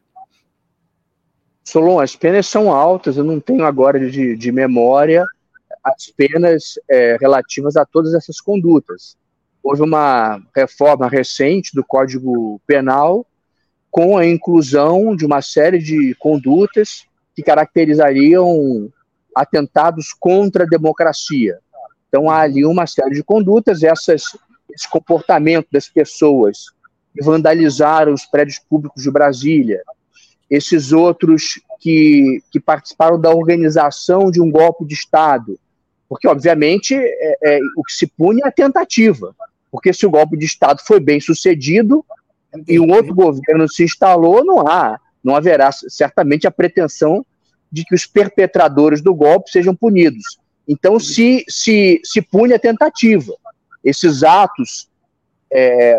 [1.64, 5.24] Solon, as penas são altas, eu não tenho agora de, de memória
[5.84, 9.16] as penas é, relativas a todas essas condutas.
[9.62, 13.26] Houve uma reforma recente do Código Penal
[13.90, 18.90] com a inclusão de uma série de condutas que caracterizariam
[19.34, 21.58] atentados contra a democracia.
[22.08, 24.22] Então, há ali uma série de condutas, essas,
[24.70, 26.66] esse comportamento das pessoas
[27.14, 29.82] que vandalizaram os prédios públicos de Brasília,
[30.50, 35.58] esses outros que, que participaram da organização de um golpe de Estado,
[36.12, 39.34] porque, obviamente, é, é, o que se pune é a tentativa,
[39.70, 42.04] porque se o golpe de Estado foi bem sucedido
[42.68, 47.24] e um outro governo se instalou, não há, não haverá certamente a pretensão
[47.72, 50.38] de que os perpetradores do golpe sejam punidos.
[50.68, 53.32] Então, se, se, se pune a tentativa.
[53.82, 54.90] Esses atos
[55.50, 55.98] é,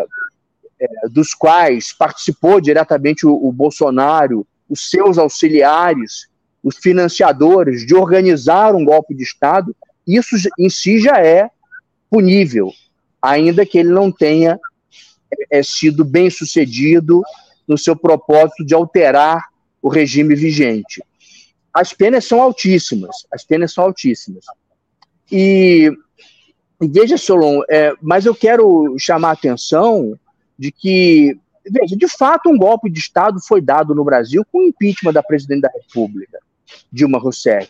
[0.80, 6.28] é, dos quais participou diretamente o, o Bolsonaro, os seus auxiliares,
[6.62, 9.74] os financiadores de organizar um golpe de Estado,
[10.06, 11.48] isso em si já é
[12.10, 12.72] punível,
[13.20, 14.58] ainda que ele não tenha
[15.50, 17.22] é, sido bem sucedido
[17.66, 19.48] no seu propósito de alterar
[19.82, 21.02] o regime vigente
[21.74, 24.44] as penas são altíssimas, as penas são altíssimas.
[25.30, 25.90] E,
[26.80, 30.16] veja, Solon, é, mas eu quero chamar a atenção
[30.56, 31.36] de que,
[31.68, 35.22] veja, de fato, um golpe de Estado foi dado no Brasil com o impeachment da
[35.22, 36.38] presidente da República,
[36.92, 37.68] Dilma Rousseff.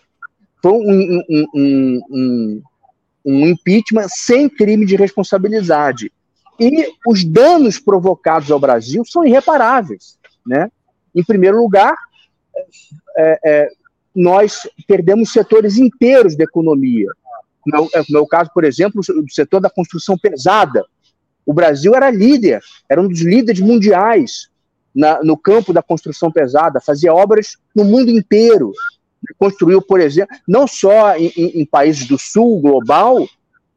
[0.65, 2.63] Foi um, um, um, um,
[3.23, 6.11] um impeachment sem crime de responsabilidade.
[6.59, 10.19] E os danos provocados ao Brasil são irreparáveis.
[10.47, 10.71] Né?
[11.15, 11.95] Em primeiro lugar,
[13.15, 13.69] é, é,
[14.17, 17.11] nós perdemos setores inteiros da economia.
[17.67, 20.83] No meu, meu caso, por exemplo, o setor da construção pesada.
[21.45, 24.49] O Brasil era líder, era um dos líderes mundiais
[24.95, 28.73] na, no campo da construção pesada, fazia obras no mundo inteiro.
[29.39, 33.27] Construiu, por exemplo, não só em, em, países do sul global,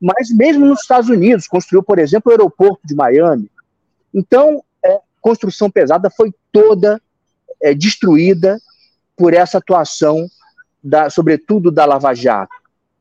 [0.01, 1.47] mas mesmo nos Estados Unidos.
[1.47, 3.49] Construiu, por exemplo, o aeroporto de Miami.
[4.13, 7.01] Então, é, construção pesada foi toda
[7.62, 8.60] é, destruída
[9.15, 10.27] por essa atuação,
[10.83, 12.55] da, sobretudo da Lava Jato.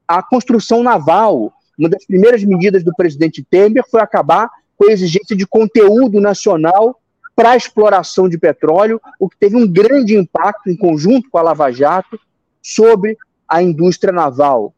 [0.09, 5.37] A construção naval, uma das primeiras medidas do presidente Temer foi acabar com a exigência
[5.37, 7.00] de conteúdo nacional
[7.35, 11.42] para a exploração de petróleo, o que teve um grande impacto, em conjunto com a
[11.42, 12.18] Lava Jato,
[12.66, 13.16] sobre
[13.48, 14.74] a indústria naval.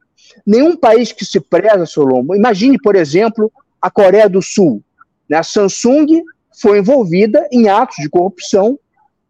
[0.46, 4.82] Nenhum país que se preza, Solomon, imagine, por exemplo, a Coreia do Sul.
[5.28, 5.38] Né?
[5.38, 6.22] A Samsung
[6.60, 8.78] foi envolvida em atos de corrupção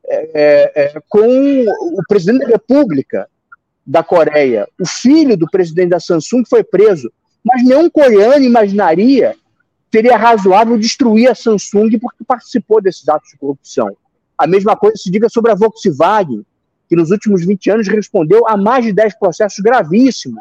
[0.05, 3.29] é, é, com o presidente da República
[3.87, 4.67] da Coreia.
[4.81, 7.13] O filho do presidente da Samsung foi preso.
[7.45, 9.37] Mas nenhum coreano imaginaria
[9.93, 13.97] seria razoável destruir a Samsung porque participou desses atos de corrupção.
[14.37, 16.45] A mesma coisa se diga sobre a Volkswagen,
[16.89, 20.41] que nos últimos 20 anos respondeu a mais de 10 processos gravíssimos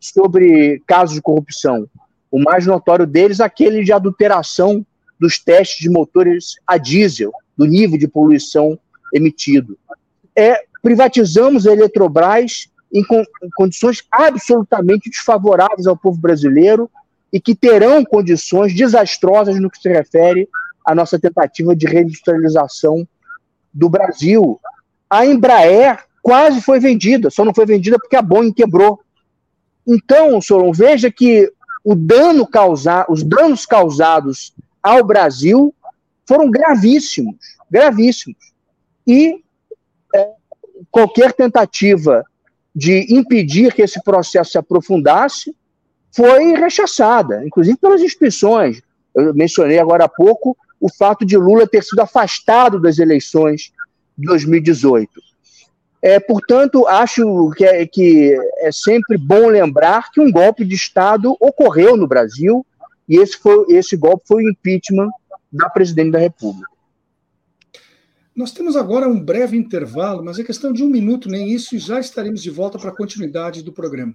[0.00, 1.86] sobre casos de corrupção.
[2.30, 4.84] O mais notório deles, aquele de adulteração
[5.20, 8.78] dos testes de motores a diesel, do nível de poluição
[9.12, 9.78] emitido.
[10.36, 16.90] É, privatizamos a Eletrobras em, em condições absolutamente desfavoráveis ao povo brasileiro
[17.32, 20.48] e que terão condições desastrosas no que se refere
[20.84, 23.06] à nossa tentativa de reindustrialização
[23.72, 24.60] do Brasil.
[25.08, 29.00] A Embraer quase foi vendida, só não foi vendida porque a Boeing quebrou.
[29.86, 31.52] Então, Solon, veja que
[31.84, 35.74] o dano causa, os danos causados ao Brasil
[36.26, 37.36] foram gravíssimos,
[37.70, 38.54] gravíssimos
[39.06, 39.42] e
[40.14, 40.30] é,
[40.90, 42.24] qualquer tentativa
[42.74, 45.54] de impedir que esse processo se aprofundasse
[46.10, 48.80] foi rechaçada, inclusive pelas instituições.
[49.14, 53.72] Eu mencionei agora há pouco o fato de Lula ter sido afastado das eleições
[54.16, 55.10] de 2018.
[56.02, 61.34] É, portanto, acho que é, que é sempre bom lembrar que um golpe de Estado
[61.40, 62.64] ocorreu no Brasil
[63.08, 65.08] e esse, foi, esse golpe foi o impeachment
[65.50, 66.68] da presidente da República.
[68.34, 71.78] Nós temos agora um breve intervalo, mas é questão de um minuto, nem isso, e
[71.78, 74.14] já estaremos de volta para a continuidade do programa.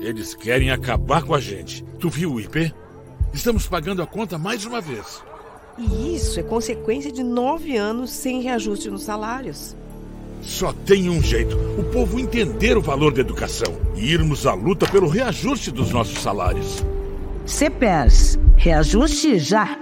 [0.00, 1.84] Eles querem acabar com a gente.
[1.98, 2.72] Tu viu o IP?
[3.32, 5.22] Estamos pagando a conta mais uma vez.
[5.78, 9.74] E isso é consequência de nove anos sem reajuste nos salários.
[10.42, 14.86] Só tem um jeito: o povo entender o valor da educação e irmos à luta
[14.86, 16.84] pelo reajuste dos nossos salários.
[17.46, 19.78] CPERS, reajuste já.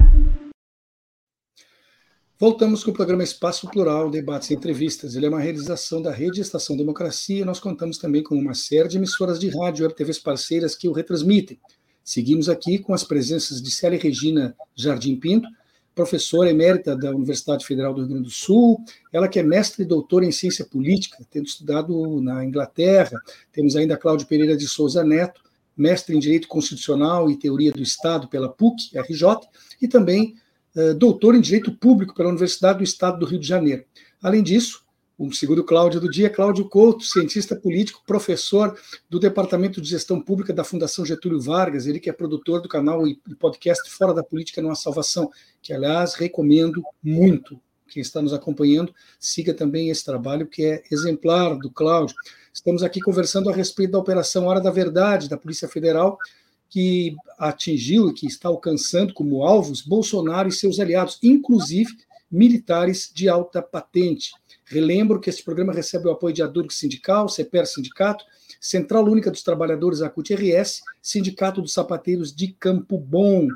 [2.40, 5.14] Voltamos com o programa Espaço Plural, debates e entrevistas.
[5.14, 8.96] Ele é uma realização da Rede Estação Democracia nós contamos também com uma série de
[8.96, 11.60] emissoras de rádio e web TVs parceiras que o retransmitem.
[12.02, 15.46] Seguimos aqui com as presenças de Célia Regina Jardim Pinto,
[15.94, 18.82] professora emérita da Universidade Federal do Rio Grande do Sul,
[19.12, 23.20] ela que é mestre e doutora em ciência política, tendo estudado na Inglaterra.
[23.52, 25.42] Temos ainda Cláudio Pereira de Souza Neto,
[25.76, 29.26] mestre em Direito Constitucional e Teoria do Estado pela PUC, RJ,
[29.82, 30.36] e também
[30.98, 33.84] doutor em Direito Público pela Universidade do Estado do Rio de Janeiro.
[34.22, 34.84] Além disso,
[35.18, 38.74] o segundo Cláudio do dia, Cláudio Couto, cientista político, professor
[39.08, 43.06] do Departamento de Gestão Pública da Fundação Getúlio Vargas, ele que é produtor do canal
[43.06, 47.60] e podcast Fora da Política Não Há Salvação, que, aliás, recomendo muito.
[47.86, 52.16] Quem está nos acompanhando, siga também esse trabalho, que é exemplar do Cláudio.
[52.50, 56.16] Estamos aqui conversando a respeito da Operação Hora da Verdade, da Polícia Federal,
[56.70, 61.94] que atingiu e que está alcançando como alvos Bolsonaro e seus aliados, inclusive
[62.30, 64.30] militares de alta patente.
[64.64, 68.24] Relembro que este programa recebe o apoio de Adurg Sindical, CEPER Sindicato,
[68.60, 73.48] Central Única dos Trabalhadores ACUT-RS, Sindicato dos Sapateiros de Campo Bom.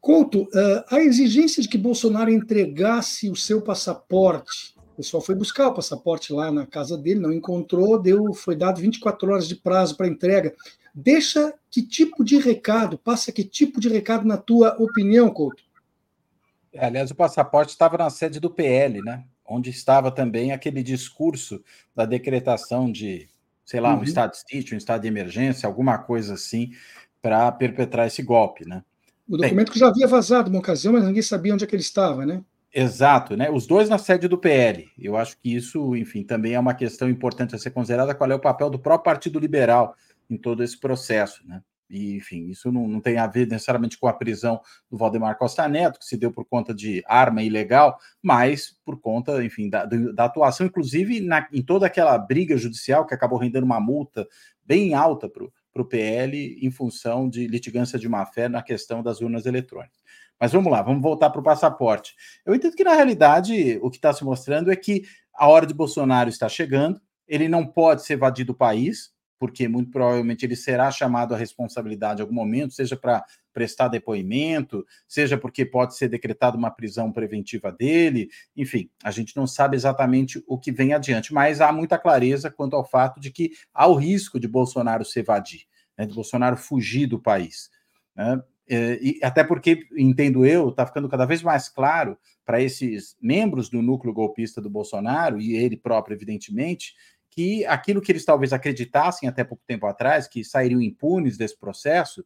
[0.00, 5.68] Couto, uh, a exigência de que Bolsonaro entregasse o seu passaporte, o pessoal foi buscar
[5.68, 9.96] o passaporte lá na casa dele, não encontrou, deu, foi dado 24 horas de prazo
[9.96, 10.54] para entrega.
[10.94, 15.62] Deixa que tipo de recado, passa que tipo de recado na tua opinião, Couto?
[16.72, 19.24] É, aliás, o passaporte estava na sede do PL, né?
[19.44, 21.62] Onde estava também aquele discurso
[21.94, 23.28] da decretação de,
[23.64, 24.00] sei lá, uhum.
[24.00, 26.70] um estado de sítio, um estado de emergência, alguma coisa assim,
[27.20, 28.82] para perpetrar esse golpe, né?
[29.28, 31.74] O documento Bem, que já havia vazado uma ocasião, mas ninguém sabia onde é que
[31.74, 32.42] ele estava, né?
[32.72, 33.50] Exato, né?
[33.50, 34.88] Os dois na sede do PL.
[34.96, 38.14] Eu acho que isso, enfim, também é uma questão importante a ser considerada.
[38.14, 39.96] Qual é o papel do próprio Partido Liberal
[40.30, 41.62] em todo esse processo, né?
[41.90, 45.66] E, enfim, isso não, não tem a ver necessariamente com a prisão do Valdemar Costa
[45.66, 50.24] Neto, que se deu por conta de arma ilegal, mas por conta, enfim, da, da
[50.24, 54.26] atuação, inclusive na, em toda aquela briga judicial que acabou rendendo uma multa
[54.64, 59.44] bem alta para o PL em função de litigância de má-fé na questão das urnas
[59.44, 59.98] eletrônicas.
[60.38, 62.14] Mas vamos lá, vamos voltar para o passaporte.
[62.46, 65.02] Eu entendo que, na realidade, o que está se mostrando é que
[65.34, 69.90] a hora de Bolsonaro está chegando, ele não pode se evadir do país, porque muito
[69.90, 73.24] provavelmente ele será chamado à responsabilidade em algum momento, seja para
[73.54, 79.46] prestar depoimento, seja porque pode ser decretada uma prisão preventiva dele, enfim, a gente não
[79.46, 83.52] sabe exatamente o que vem adiante, mas há muita clareza quanto ao fato de que
[83.72, 85.62] há o risco de Bolsonaro se evadir,
[85.96, 87.70] né, de Bolsonaro fugir do país.
[88.14, 88.42] Né?
[89.00, 93.80] E até porque, entendo eu, está ficando cada vez mais claro para esses membros do
[93.80, 96.94] núcleo golpista do Bolsonaro, e ele próprio, evidentemente,
[97.30, 102.24] que aquilo que eles talvez acreditassem até pouco tempo atrás, que sairiam impunes desse processo,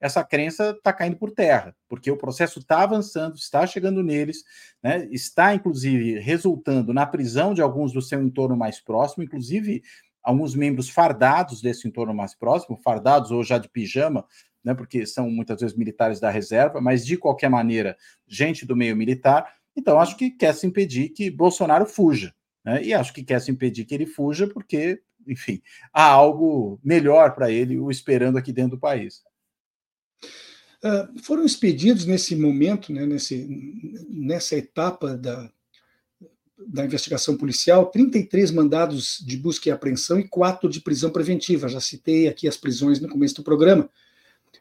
[0.00, 4.44] essa crença está caindo por terra, porque o processo está avançando, está chegando neles,
[4.82, 9.82] né, está inclusive resultando na prisão de alguns do seu entorno mais próximo, inclusive
[10.22, 14.26] alguns membros fardados desse entorno mais próximo, fardados ou já de pijama,
[14.62, 17.96] né, porque são muitas vezes militares da reserva, mas de qualquer maneira,
[18.26, 19.50] gente do meio militar.
[19.74, 22.34] Então, acho que quer se impedir que Bolsonaro fuja.
[22.66, 22.82] Né?
[22.82, 25.62] E acho que quer se impedir que ele fuja, porque, enfim,
[25.92, 29.22] há algo melhor para ele o esperando aqui dentro do país.
[30.84, 33.46] Uh, foram expedidos nesse momento, né, nesse,
[34.08, 35.50] nessa etapa da,
[36.58, 41.68] da investigação policial, 33 mandados de busca e apreensão e quatro de prisão preventiva.
[41.68, 43.88] Já citei aqui as prisões no começo do programa.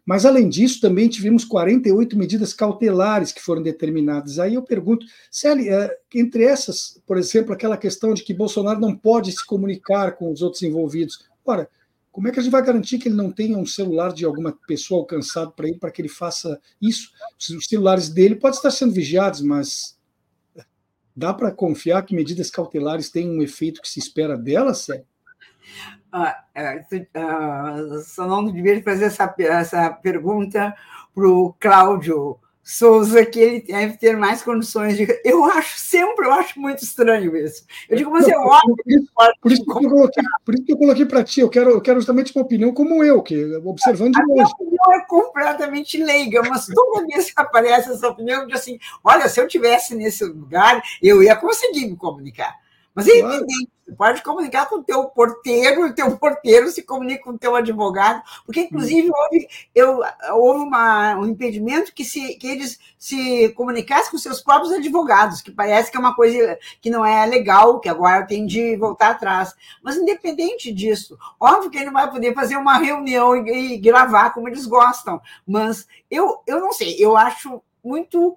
[0.06, 4.38] Mas, além disso, também tivemos 48 medidas cautelares que foram determinadas.
[4.38, 8.96] Aí eu pergunto, Celi, é, entre essas, por exemplo, aquela questão de que Bolsonaro não
[8.96, 11.26] pode se comunicar com os outros envolvidos.
[11.44, 11.68] Ora,
[12.12, 14.54] como é que a gente vai garantir que ele não tenha um celular de alguma
[14.68, 17.12] pessoa alcançado para ele, para que ele faça isso?
[17.38, 19.98] Os celulares dele podem estar sendo vigiados, mas
[21.16, 25.04] dá para confiar que medidas cautelares têm um efeito que se espera delas, Celi?
[26.16, 30.76] Uh, só não devia fazer essa, essa pergunta
[31.14, 35.06] para o Cláudio Souza, que ele deve ter mais condições de.
[35.24, 37.64] Eu acho sempre, eu acho muito estranho isso.
[37.88, 38.76] Eu digo, mas é óbvio.
[38.76, 39.08] Por isso,
[39.40, 41.82] por isso que eu coloquei, por isso que eu coloquei para ti, eu quero, eu
[41.82, 44.36] quero justamente uma opinião como eu, que observando de a longe.
[44.36, 48.80] Minha opinião é completamente leiga, mas toda vez que aparece essa opinião, eu digo assim:
[49.04, 52.56] olha, se eu tivesse nesse lugar, eu ia conseguir me comunicar.
[52.96, 53.36] Mas é claro.
[53.36, 57.38] evidente, você pode comunicar com o teu porteiro, o teu porteiro se comunica com o
[57.38, 60.02] teu advogado, porque inclusive houve, eu,
[60.34, 65.52] houve uma, um impedimento que, se, que eles se comunicassem com seus próprios advogados, que
[65.52, 69.54] parece que é uma coisa que não é legal, que agora tem de voltar atrás.
[69.84, 74.32] Mas independente disso, óbvio que ele não vai poder fazer uma reunião e, e gravar
[74.32, 78.36] como eles gostam, mas eu, eu não sei, eu acho muito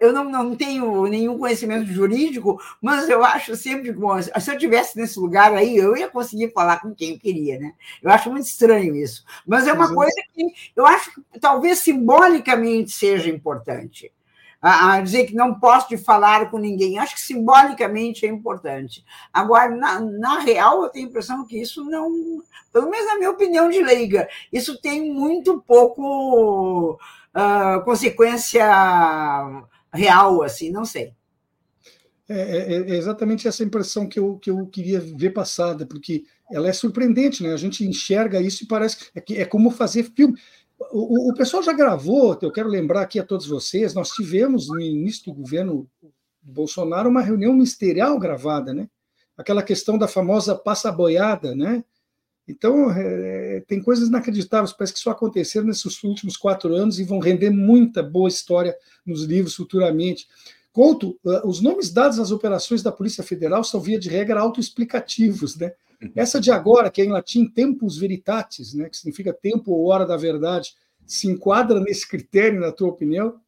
[0.00, 4.20] eu não, não tenho nenhum conhecimento jurídico, mas eu acho sempre bom.
[4.22, 7.74] Se eu tivesse nesse lugar aí, eu ia conseguir falar com quem eu queria, né?
[8.00, 9.24] Eu acho muito estranho isso.
[9.44, 10.46] Mas é uma coisa que
[10.76, 14.12] eu acho que talvez simbolicamente seja importante.
[14.62, 16.98] A, a dizer que não posso falar com ninguém.
[16.98, 19.04] Acho que simbolicamente é importante.
[19.32, 23.30] Agora, na, na real, eu tenho a impressão que isso não, pelo menos na minha
[23.30, 26.98] opinião de leiga, isso tem muito pouco
[27.34, 28.64] uh, consequência
[29.92, 31.14] real, assim, não sei.
[32.26, 36.68] É, é, é, exatamente essa impressão que eu, que eu queria ver passada, porque ela
[36.68, 37.52] é surpreendente, né?
[37.52, 40.34] A gente enxerga isso e parece é, que é como fazer filme.
[40.90, 44.80] O, o, pessoal já gravou, eu quero lembrar aqui a todos vocês, nós tivemos no
[44.80, 45.88] início do governo
[46.42, 48.88] Bolsonaro uma reunião ministerial gravada, né?
[49.36, 51.84] Aquela questão da famosa passa boiada, né?
[52.46, 57.18] Então, é, tem coisas inacreditáveis, parece que só aconteceram nesses últimos quatro anos e vão
[57.18, 60.28] render muita boa história nos livros futuramente.
[60.72, 65.56] Conto, uh, os nomes dados às operações da Polícia Federal são, via de regra, autoexplicativos.
[65.56, 65.72] Né?
[66.02, 66.10] Uhum.
[66.16, 70.04] Essa de agora, que é em latim tempus veritatis, né, que significa tempo ou hora
[70.04, 70.74] da verdade,
[71.06, 73.40] se enquadra nesse critério, na tua opinião?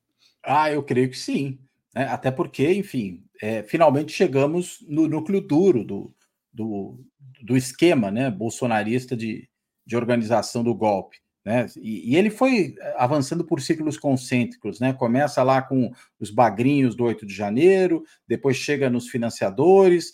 [0.42, 1.58] Ah, eu creio que sim.
[1.94, 2.04] Né?
[2.04, 6.14] Até porque, enfim, é, finalmente chegamos no núcleo duro do,
[6.52, 6.98] do,
[7.46, 9.48] do esquema né, bolsonarista de,
[9.86, 11.18] de organização do golpe.
[11.44, 11.64] Né?
[11.76, 14.92] E, e, ele foi avançando por ciclos concêntricos, né?
[14.92, 20.12] Começa lá com os bagrinhos do 8 de janeiro, depois chega nos financiadores,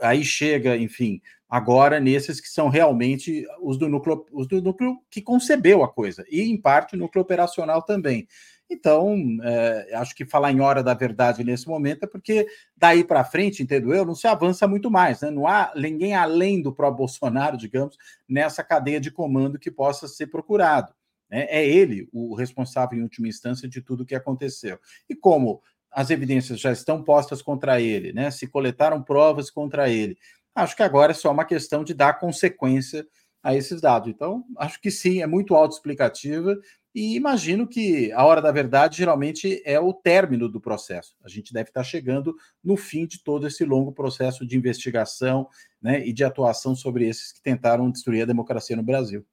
[0.00, 5.20] aí chega, enfim, agora nesses que são realmente os do núcleo, os do núcleo que
[5.20, 8.26] concebeu a coisa, e em parte o núcleo operacional também.
[8.70, 12.46] Então, é, acho que falar em hora da verdade nesse momento é porque
[12.76, 15.20] daí para frente, entendo eu, não se avança muito mais.
[15.20, 15.30] Né?
[15.30, 17.96] Não há ninguém além do pró-Bolsonaro, digamos,
[18.28, 20.94] nessa cadeia de comando que possa ser procurado.
[21.28, 21.46] Né?
[21.50, 24.78] É ele o responsável, em última instância, de tudo o que aconteceu.
[25.08, 25.60] E como
[25.90, 28.30] as evidências já estão postas contra ele, né?
[28.30, 30.16] se coletaram provas contra ele,
[30.54, 33.04] acho que agora é só uma questão de dar consequência
[33.42, 34.08] a esses dados.
[34.08, 36.56] Então, acho que sim, é muito autoexplicativa
[36.94, 41.16] e imagino que a hora da verdade geralmente é o término do processo.
[41.24, 45.48] A gente deve estar chegando no fim de todo esse longo processo de investigação
[45.80, 49.24] né, e de atuação sobre esses que tentaram destruir a democracia no Brasil.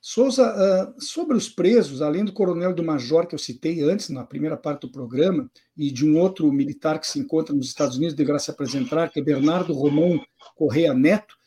[0.00, 4.08] Souza, uh, sobre os presos, além do coronel e do major que eu citei antes,
[4.08, 7.96] na primeira parte do programa, e de um outro militar que se encontra nos Estados
[7.96, 10.24] Unidos, deverá se apresentar, que é Bernardo Romão
[10.54, 11.37] Correia Neto,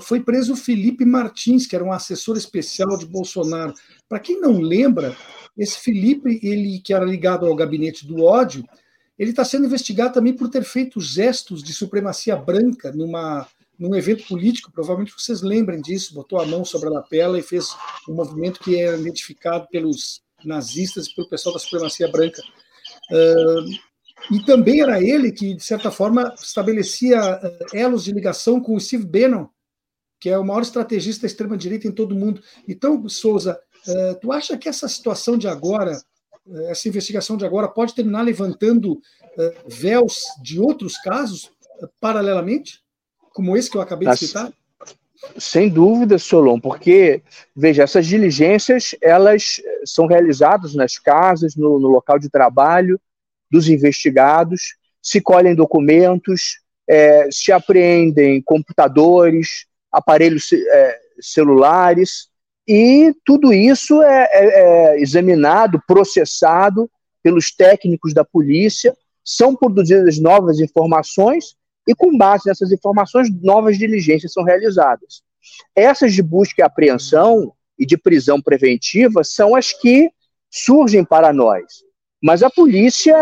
[0.00, 3.72] foi preso Felipe Martins, que era um assessor especial de Bolsonaro.
[4.08, 5.16] Para quem não lembra,
[5.56, 8.64] esse Felipe, ele que era ligado ao gabinete do ódio,
[9.18, 13.46] ele está sendo investigado também por ter feito gestos de supremacia branca numa,
[13.78, 17.68] num evento político, provavelmente vocês lembrem disso, botou a mão sobre a lapela e fez
[18.08, 22.42] um movimento que é identificado pelos nazistas e pelo pessoal da supremacia branca.
[23.10, 23.91] Uh,
[24.30, 28.80] e também era ele que, de certa forma, estabelecia uh, elos de ligação com o
[28.80, 29.46] Steve Bannon,
[30.20, 32.42] que é o maior estrategista da extrema-direita em todo o mundo.
[32.68, 36.00] Então, Souza, Uh, tu acha que essa situação de agora,
[36.46, 39.00] uh, essa investigação de agora, pode terminar levantando
[39.66, 41.50] véus de outros casos
[41.98, 42.80] paralelamente,
[43.32, 44.52] como esse que eu acabei de citar?
[45.38, 47.22] Sem dúvida, Solon, porque,
[47.56, 53.00] veja, essas diligências, elas são realizadas nas casas, no, no local de trabalho
[53.52, 62.28] dos investigados, se colhem documentos, é, se apreendem computadores, aparelhos é, celulares,
[62.66, 66.90] e tudo isso é, é, é examinado, processado
[67.22, 71.54] pelos técnicos da polícia, são produzidas novas informações
[71.86, 75.22] e, com base nessas informações, novas diligências são realizadas.
[75.76, 80.10] Essas de busca e apreensão e de prisão preventiva são as que
[80.50, 81.64] surgem para nós.
[82.22, 83.14] Mas a polícia,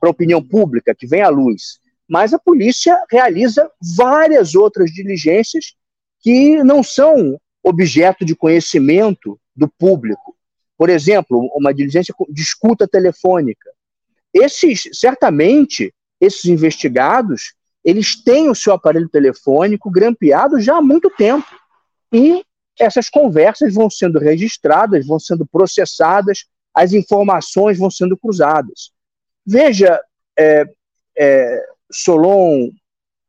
[0.00, 1.78] para a opinião pública, que vem à luz,
[2.08, 5.74] mas a polícia realiza várias outras diligências
[6.20, 10.34] que não são objeto de conhecimento do público.
[10.78, 13.68] Por exemplo, uma diligência de escuta telefônica.
[14.32, 21.46] Esses, certamente, esses investigados, eles têm o seu aparelho telefônico grampeado já há muito tempo.
[22.12, 22.42] E
[22.78, 26.44] essas conversas vão sendo registradas, vão sendo processadas,
[26.78, 28.92] as informações vão sendo cruzadas.
[29.44, 30.00] Veja,
[30.38, 30.64] é,
[31.18, 32.70] é, Solon,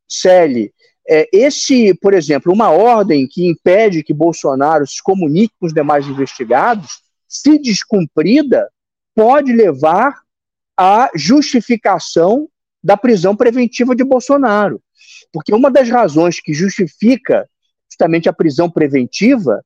[0.08, 0.72] Selle,
[1.10, 6.06] é, esse, por exemplo, uma ordem que impede que Bolsonaro se comunique com os demais
[6.08, 8.70] investigados, se descumprida,
[9.16, 10.22] pode levar
[10.78, 12.47] à justificação
[12.84, 14.80] da prisão preventiva de Bolsonaro.
[15.34, 17.50] Porque uma das razões que justifica
[17.89, 19.66] justamente a prisão preventiva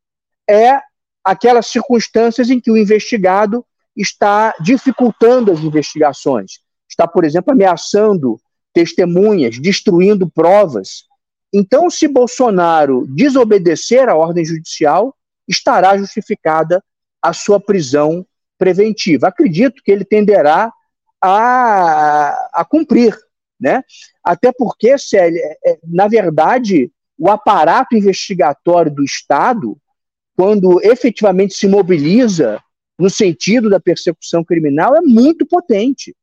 [0.50, 0.80] é
[1.22, 3.66] aquelas circunstâncias em que o investigado
[3.96, 8.40] está dificultando as investigações, está, por exemplo, ameaçando
[8.74, 11.04] testemunhas, destruindo provas.
[11.54, 15.16] Então, se Bolsonaro desobedecer à ordem judicial,
[15.48, 16.84] estará justificada
[17.22, 18.26] a sua prisão
[18.58, 19.28] preventiva.
[19.28, 20.72] Acredito que ele tenderá
[21.22, 23.18] a, a cumprir,
[23.60, 23.84] né?
[24.24, 29.78] Até porque, Célia, é, é, na verdade, o aparato investigatório do Estado,
[30.36, 32.62] quando efetivamente se mobiliza
[32.98, 36.16] no sentido da persecução criminal, é muito potente.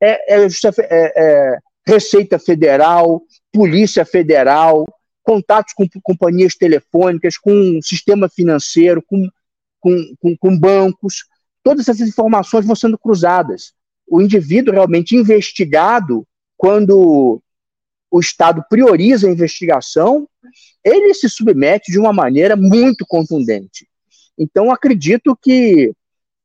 [0.00, 3.22] É, é, é, é Receita Federal,
[3.52, 4.86] Polícia Federal,
[5.22, 9.28] contatos com companhias telefônicas, com sistema financeiro, com,
[9.80, 11.24] com, com, com bancos.
[11.62, 13.72] Todas essas informações vão sendo cruzadas.
[14.06, 16.26] O indivíduo realmente investigado,
[16.56, 17.42] quando
[18.10, 20.26] o Estado prioriza a investigação,
[20.84, 23.86] ele se submete de uma maneira muito contundente.
[24.38, 25.92] Então, acredito que,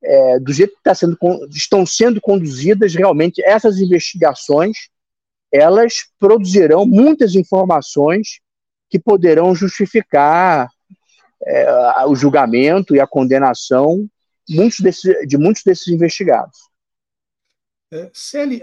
[0.04, 1.18] é, do jeito que tá sendo,
[1.50, 4.90] estão sendo conduzidas realmente essas investigações,
[5.52, 8.40] elas produzirão muitas informações
[8.90, 10.70] que poderão justificar
[11.46, 14.08] é, o julgamento e a condenação
[14.50, 14.78] muitos
[15.26, 16.58] de muitos desses investigados.
[17.92, 18.60] É, Celi,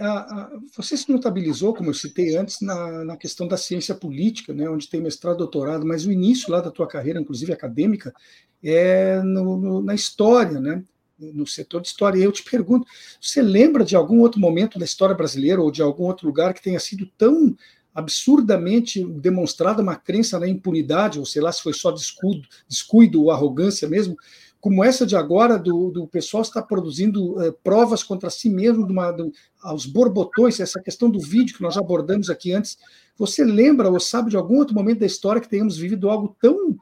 [0.76, 4.88] você se notabilizou, como eu citei antes, na, na questão da ciência política, né, onde
[4.88, 8.12] tem mestrado, doutorado, mas o início lá da tua carreira, inclusive acadêmica,
[8.62, 10.82] é no, no, na história, né?
[11.20, 12.18] No setor de história.
[12.18, 12.86] E eu te pergunto,
[13.20, 16.62] você lembra de algum outro momento da história brasileira ou de algum outro lugar que
[16.62, 17.56] tenha sido tão
[17.94, 23.30] absurdamente demonstrada uma crença na impunidade, ou sei lá se foi só descuido, descuido ou
[23.30, 24.16] arrogância mesmo,
[24.60, 28.92] como essa de agora, do, do pessoal estar produzindo eh, provas contra si mesmo, de
[28.92, 32.76] uma, do, aos borbotões, essa questão do vídeo que nós já abordamos aqui antes.
[33.16, 36.76] Você lembra ou sabe de algum outro momento da história que tenhamos vivido algo tão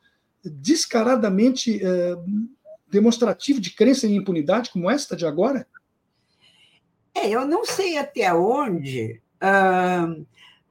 [0.45, 2.17] descaradamente eh,
[2.91, 5.67] demonstrativo de crença em impunidade como esta de agora?
[7.15, 10.27] É, eu não sei até onde uh,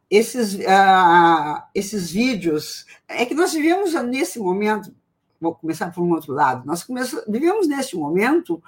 [0.09, 2.85] esses, uh, esses vídeos.
[3.07, 4.93] É que nós vivemos nesse momento.
[5.39, 6.65] Vou começar por um outro lado.
[6.65, 6.85] Nós
[7.27, 8.61] vivemos neste momento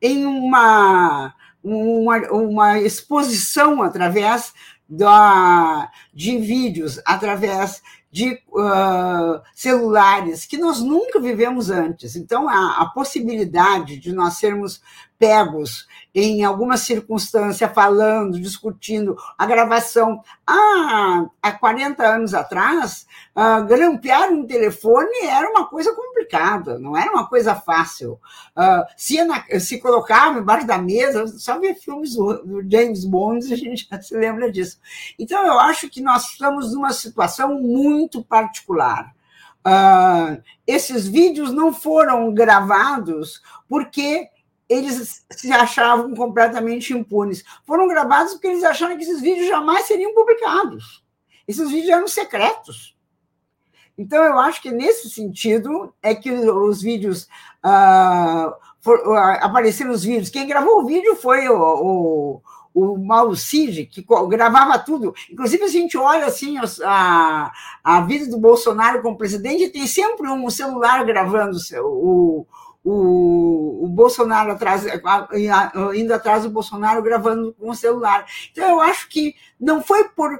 [0.00, 4.52] em uma, uma, uma exposição através
[4.88, 12.16] da, de vídeos, através de uh, celulares que nós nunca vivemos antes.
[12.16, 14.80] Então, a, a possibilidade de nós sermos
[15.18, 20.22] pegos em alguma circunstância, falando, discutindo, a gravação.
[20.46, 27.10] Ah, há 40 anos atrás, uh, grampear um telefone era uma coisa complicada, não era
[27.10, 28.18] uma coisa fácil.
[28.56, 33.56] Uh, se, na, se colocava embaixo da mesa, só ver filmes do James Bond, a
[33.56, 34.78] gente já se lembra disso.
[35.18, 38.45] Então, eu acho que nós estamos numa situação muito particular.
[39.66, 44.28] Uh, esses vídeos não foram gravados porque
[44.68, 47.44] eles se achavam completamente impunes.
[47.64, 51.04] Foram gravados porque eles acharam que esses vídeos jamais seriam publicados.
[51.46, 52.96] Esses vídeos eram secretos.
[53.98, 57.28] Então, eu acho que nesse sentido é que os vídeos.
[57.64, 60.30] Uh, for, uh, apareceram os vídeos.
[60.30, 62.42] Quem gravou o vídeo foi o, o,
[62.76, 65.14] o Mauro Cid, que gravava tudo.
[65.30, 67.50] Inclusive, a gente olha assim a,
[67.82, 72.46] a vida do Bolsonaro como presidente, tem sempre um celular gravando o,
[72.84, 74.84] o, o Bolsonaro atrás,
[75.94, 78.26] indo atrás do Bolsonaro gravando com o celular.
[78.52, 80.38] Então, eu acho que não foi por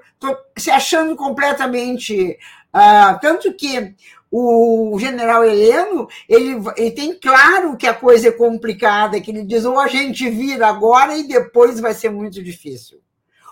[0.58, 2.38] se achando completamente.
[2.74, 3.94] Uh, tanto que
[4.30, 9.64] o general Heleno, ele, ele tem claro que a coisa é complicada, que ele diz
[9.64, 13.00] ou a gente vira agora e depois vai ser muito difícil.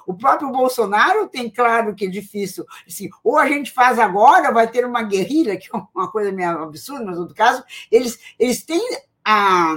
[0.06, 2.64] O próprio Bolsonaro tem claro que é difícil.
[2.86, 6.62] Assim, ou a gente faz agora, vai ter uma guerrilha, que é uma coisa meio
[6.62, 8.82] absurda, mas no outro caso, eles, eles têm
[9.24, 9.76] a,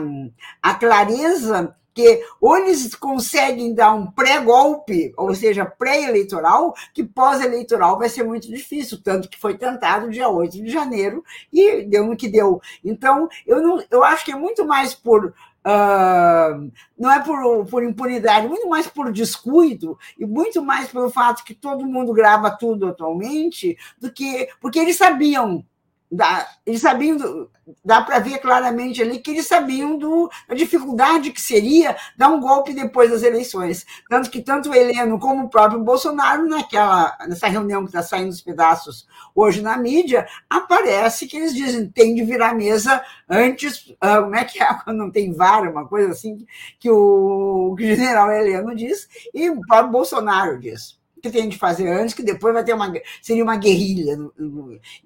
[0.62, 8.08] a clareza que ou eles conseguem dar um pré-golpe, ou seja, pré-eleitoral, que pós-eleitoral vai
[8.08, 12.28] ser muito difícil, tanto que foi tentado dia 8 de janeiro e deu no que
[12.28, 12.62] deu.
[12.86, 15.34] Então, eu, não, eu acho que é muito mais por
[15.68, 21.44] Uh, não é por, por impunidade, muito mais por descuido e muito mais pelo fato
[21.44, 25.66] que todo mundo grava tudo atualmente, do que porque eles sabiam
[26.10, 27.50] Dá, eles sabiam,
[27.84, 32.40] dá para ver claramente ali que eles sabiam do, da dificuldade que seria dar um
[32.40, 33.86] golpe depois das eleições.
[34.10, 38.30] Tanto que tanto o Heleno como o próprio Bolsonaro, naquela, nessa reunião que está saindo
[38.30, 39.06] dos pedaços
[39.36, 44.46] hoje na mídia, aparece que eles dizem tem de virar mesa antes, uh, como é
[44.46, 46.46] que é quando não tem vara, uma coisa assim,
[46.80, 50.98] que o, que o general Heleno diz, e o próprio Bolsonaro diz
[51.28, 54.18] que tem de fazer antes, que depois vai ter uma seria uma guerrilha.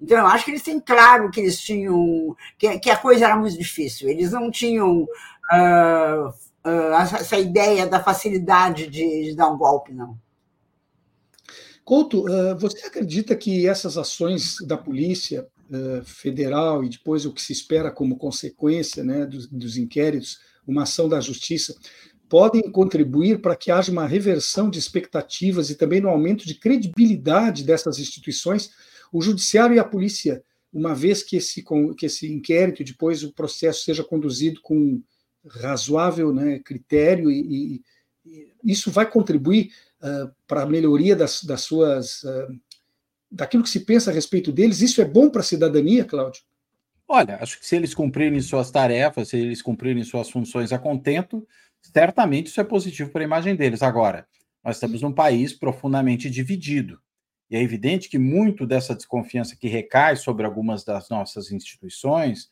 [0.00, 3.36] Então eu acho que eles têm claro que eles tinham que, que a coisa era
[3.36, 4.08] muito difícil.
[4.08, 10.18] Eles não tinham uh, uh, essa ideia da facilidade de, de, dar um golpe, não.
[11.84, 15.46] Couto, uh, você acredita que essas ações da polícia
[16.04, 21.08] federal e depois o que se espera como consequência né, dos, dos inquéritos, uma ação
[21.08, 21.74] da justiça,
[22.32, 27.62] podem contribuir para que haja uma reversão de expectativas e também no aumento de credibilidade
[27.62, 28.70] dessas instituições,
[29.12, 31.62] o judiciário e a polícia, uma vez que esse,
[31.94, 35.02] que esse inquérito, depois o processo seja conduzido com
[35.46, 37.82] razoável né, critério e,
[38.24, 39.70] e, isso vai contribuir
[40.00, 42.58] uh, para a melhoria das, das suas uh,
[43.30, 44.80] daquilo que se pensa a respeito deles.
[44.80, 46.42] Isso é bom para a cidadania, Cláudio?
[47.06, 51.46] Olha, acho que se eles cumprirem suas tarefas, se eles cumprirem suas funções a contento,
[51.82, 53.82] certamente isso é positivo para a imagem deles.
[53.82, 54.26] Agora,
[54.64, 57.00] nós estamos num país profundamente dividido.
[57.50, 62.50] E é evidente que muito dessa desconfiança que recai sobre algumas das nossas instituições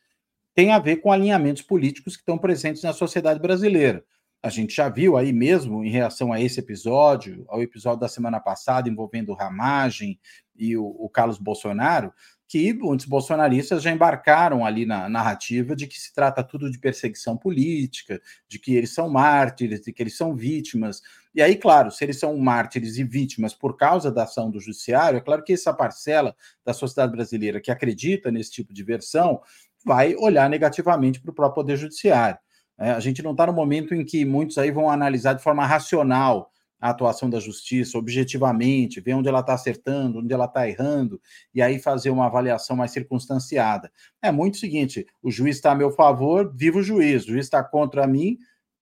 [0.55, 4.05] tem a ver com alinhamentos políticos que estão presentes na sociedade brasileira.
[4.43, 8.41] A gente já viu aí mesmo, em reação a esse episódio, ao episódio da semana
[8.41, 10.19] passada envolvendo Ramagem
[10.57, 12.13] e o, o Carlos Bolsonaro,
[12.51, 17.37] que muitos bolsonaristas já embarcaram ali na narrativa de que se trata tudo de perseguição
[17.37, 21.01] política, de que eles são mártires, de que eles são vítimas.
[21.33, 25.19] E aí, claro, se eles são mártires e vítimas por causa da ação do judiciário,
[25.19, 26.35] é claro que essa parcela
[26.65, 29.41] da sociedade brasileira que acredita nesse tipo de versão
[29.87, 32.41] vai olhar negativamente para o próprio Poder Judiciário.
[32.77, 35.65] É, a gente não está no momento em que muitos aí vão analisar de forma
[35.65, 41.21] racional a atuação da justiça objetivamente, ver onde ela está acertando, onde ela está errando,
[41.55, 43.93] e aí fazer uma avaliação mais circunstanciada.
[44.23, 47.47] É muito o seguinte: o juiz está a meu favor, viva o juiz, o juiz
[47.47, 48.39] está contra mim,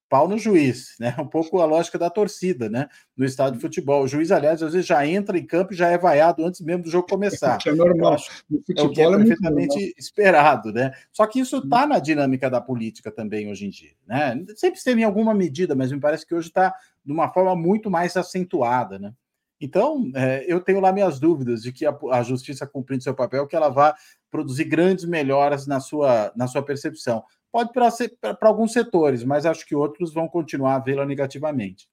[0.08, 1.14] pau no juiz, né?
[1.18, 2.88] Um pouco a lógica da torcida, né?
[3.16, 4.02] No estado de futebol.
[4.02, 6.84] O juiz, aliás, às vezes já entra em campo e já é vaiado antes mesmo
[6.84, 7.58] do jogo começar.
[7.66, 8.16] É normal.
[8.48, 10.92] No futebol é o que é, é perfeitamente esperado, né?
[11.12, 14.44] Só que isso está na dinâmica da política também hoje em dia, né?
[14.56, 17.90] Sempre esteve em alguma medida, mas me parece que hoje está de uma forma muito
[17.90, 19.12] mais acentuada, né?
[19.60, 23.46] Então, é, eu tenho lá minhas dúvidas de que a, a, justiça cumprindo seu papel,
[23.46, 23.94] que ela vá
[24.30, 27.24] produzir grandes melhoras na sua, na sua percepção.
[27.50, 31.88] Pode para alguns setores, mas acho que outros vão continuar a vê-la negativamente.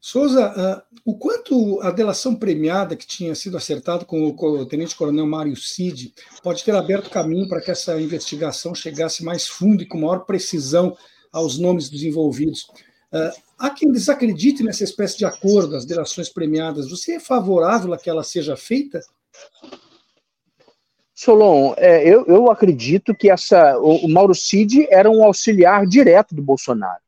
[0.00, 5.54] Souza, uh, o quanto a delação premiada que tinha sido acertada com o tenente-coronel Mário
[5.54, 10.20] Cid pode ter aberto caminho para que essa investigação chegasse mais fundo e com maior
[10.20, 10.96] precisão
[11.30, 12.62] aos nomes dos envolvidos?
[13.12, 16.88] Uh, há quem desacredite nessa espécie de acordo, as delações premiadas.
[16.88, 19.00] Você é favorável a que ela seja feita?
[21.22, 26.34] Solon, é, eu, eu, acredito que essa, o, o, Mauro Cid era um auxiliar direto
[26.34, 27.02] do Bolsonaro.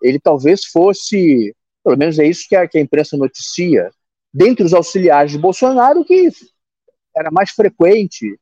[0.00, 3.90] Ele talvez fosse, pelo menos é isso que a, que a imprensa noticia,
[4.32, 6.28] dentre os auxiliares de Bolsonaro, que
[7.16, 8.38] era mais frequente,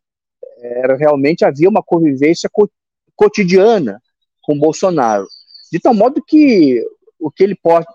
[0.58, 2.68] era realmente havia uma convivência co
[3.16, 4.02] cotidiana
[4.42, 5.26] com Bolsonaro.
[5.72, 6.86] De tal modo que
[7.18, 7.86] o que ele pode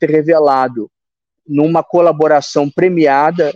[0.00, 0.90] ter revelado
[1.46, 3.54] numa colaboração premiada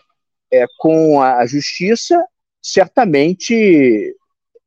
[0.53, 2.25] é, com a justiça
[2.63, 4.15] certamente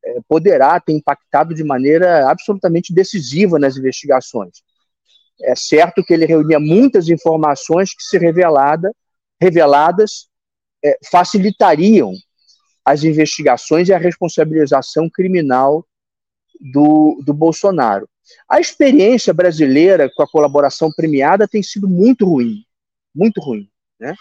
[0.06, 4.62] é, poderá ter impactado de maneira absolutamente decisiva nas investigações.
[5.41, 8.94] É certo que ele reunia muitas informações que, se revelada,
[9.41, 10.28] reveladas,
[10.84, 12.14] é, facilitariam
[12.86, 15.86] as investigações e a responsabilização criminal
[16.60, 18.08] do, do Bolsonaro.
[18.50, 22.64] A experiência brasileira com a colaboração premiada tem sido muito ruim,
[23.14, 23.70] muito ruim.
[24.00, 24.14] Né?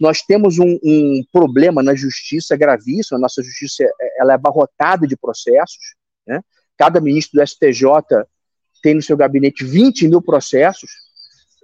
[0.00, 3.84] Nós temos um, um, problema na justiça gravíssimo, a nossa justiça
[4.18, 5.94] ela é abarrotada de processos.
[6.26, 6.40] Né?
[6.78, 7.84] Cada ministro do STJ
[8.82, 10.90] tem no seu gabinete 20 mil processos,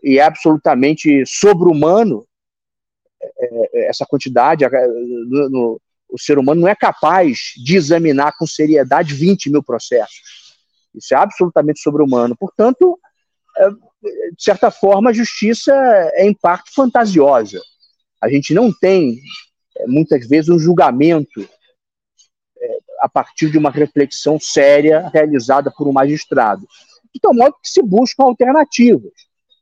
[0.02, 2.26] e é absolutamente sobre-humano
[3.22, 3.26] é,
[3.72, 4.64] é, essa quantidade.
[6.08, 10.54] O ser humano não é capaz de examinar com seriedade 20 mil processos.
[10.94, 12.36] Isso é absolutamente sobre-humano.
[12.36, 12.98] Portanto,
[13.56, 15.72] é, de certa forma, a justiça
[16.14, 17.60] é em parte fantasiosa.
[18.20, 19.20] A gente não tem,
[19.76, 21.48] é, muitas vezes, um julgamento
[22.60, 26.66] é, a partir de uma reflexão séria realizada por um magistrado.
[27.14, 29.12] De tal modo que se buscam alternativas.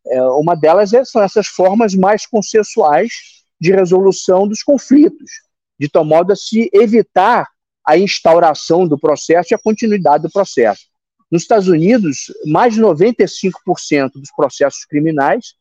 [0.06, 3.12] É, uma delas são essas formas mais consensuais
[3.60, 5.30] de resolução dos conflitos,
[5.78, 7.48] de tal modo a se evitar
[7.86, 10.82] a instauração do processo e a continuidade do processo.
[11.30, 15.54] Nos Estados Unidos, mais de 95% dos processos criminais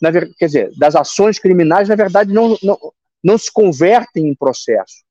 [0.00, 2.78] na, quer dizer, das ações criminais, na verdade, não, não,
[3.22, 5.04] não se convertem em processo.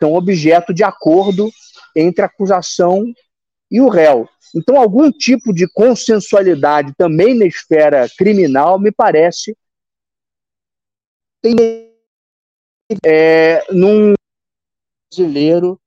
[0.00, 1.50] São objeto de acordo
[1.94, 3.04] entre a acusação
[3.70, 4.28] e o réu.
[4.54, 9.56] Então, algum tipo de consensualidade também na esfera criminal, me parece,
[11.42, 11.54] tem
[13.04, 14.14] é, num
[15.10, 15.80] brasileiro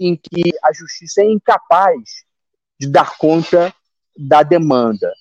[0.00, 2.24] em que a justiça é incapaz
[2.78, 3.72] de dar conta
[4.16, 5.12] da demanda.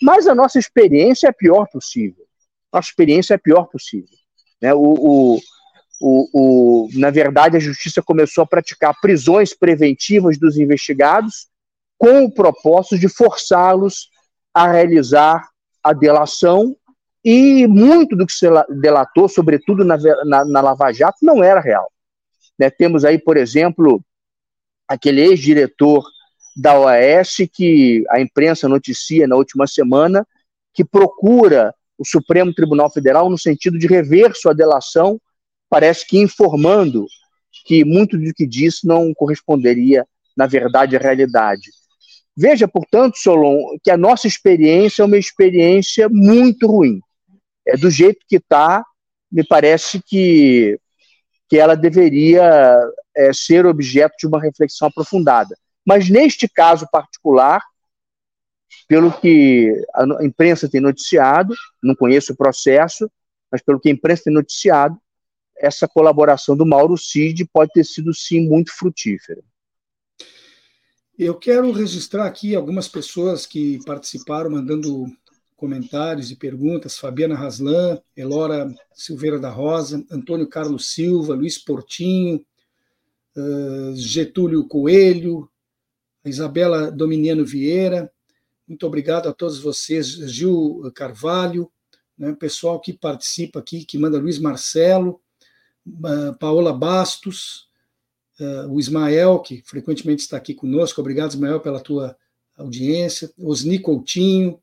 [0.00, 2.19] Mas a nossa experiência é a pior possível.
[2.72, 4.16] Nossa experiência é a pior possível.
[4.60, 4.72] Né?
[4.74, 5.40] O, o,
[6.00, 11.48] o, o, na verdade, a justiça começou a praticar prisões preventivas dos investigados
[11.98, 14.08] com o propósito de forçá-los
[14.54, 15.48] a realizar
[15.82, 16.76] a delação
[17.24, 18.46] e muito do que se
[18.80, 21.92] delatou, sobretudo na, na, na Lava Jato, não era real.
[22.58, 22.70] Né?
[22.70, 24.02] Temos aí, por exemplo,
[24.88, 26.04] aquele ex-diretor
[26.56, 30.26] da OAS que a imprensa noticia na última semana
[30.72, 35.20] que procura o Supremo Tribunal Federal no sentido de rever sua delação,
[35.68, 37.06] parece que informando
[37.66, 41.70] que muito do que disse não corresponderia, na verdade, à realidade.
[42.34, 47.00] Veja, portanto, Solon, que a nossa experiência é uma experiência muito ruim.
[47.68, 48.82] É do jeito que está,
[49.30, 50.80] me parece que,
[51.50, 52.74] que ela deveria
[53.14, 55.54] é, ser objeto de uma reflexão aprofundada.
[55.86, 57.60] Mas neste caso particular,
[58.90, 63.08] pelo que a imprensa tem noticiado, não conheço o processo,
[63.48, 64.98] mas pelo que a imprensa tem noticiado,
[65.56, 69.40] essa colaboração do Mauro Cid pode ter sido sim muito frutífera.
[71.16, 75.06] Eu quero registrar aqui algumas pessoas que participaram mandando
[75.56, 82.44] comentários e perguntas: Fabiana Raslan, Elora Silveira da Rosa, Antônio Carlos Silva, Luiz Portinho,
[83.36, 85.48] uh, Getúlio Coelho,
[86.24, 88.10] Isabela Dominiano Vieira.
[88.70, 91.68] Muito obrigado a todos vocês, Gil Carvalho,
[92.16, 95.20] né, pessoal que participa aqui, que manda Luiz Marcelo,
[96.38, 97.68] Paola Bastos,
[98.38, 101.00] uh, o Ismael, que frequentemente está aqui conosco.
[101.00, 102.16] Obrigado, Ismael, pela tua
[102.56, 103.32] audiência.
[103.36, 104.60] Osni Coutinho,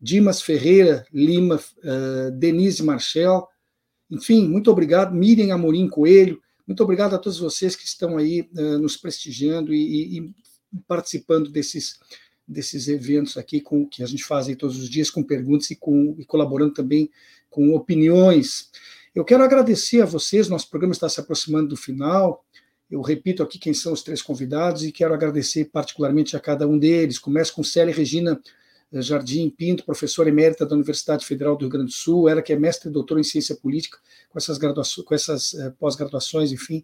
[0.00, 3.44] Dimas Ferreira Lima, uh, Denise Marchel.
[4.08, 5.12] Enfim, muito obrigado.
[5.12, 6.40] Miriam Amorim Coelho.
[6.64, 10.34] Muito obrigado a todos vocês que estão aí uh, nos prestigiando e, e,
[10.86, 11.98] participando desses,
[12.48, 16.14] desses eventos aqui com que a gente faz todos os dias com perguntas e, com,
[16.18, 17.10] e colaborando também
[17.50, 18.70] com opiniões.
[19.14, 22.44] Eu quero agradecer a vocês, nosso programa está se aproximando do final.
[22.90, 26.78] Eu repito aqui quem são os três convidados e quero agradecer particularmente a cada um
[26.78, 27.18] deles.
[27.18, 28.40] Começo com Célia Regina
[28.90, 32.52] eh, Jardim Pinto, professora emérita da Universidade Federal do Rio Grande do Sul, ela que
[32.52, 33.98] é mestre e doutora em ciência política,
[34.30, 36.82] com essas, graduações, com essas eh, pós-graduações, enfim,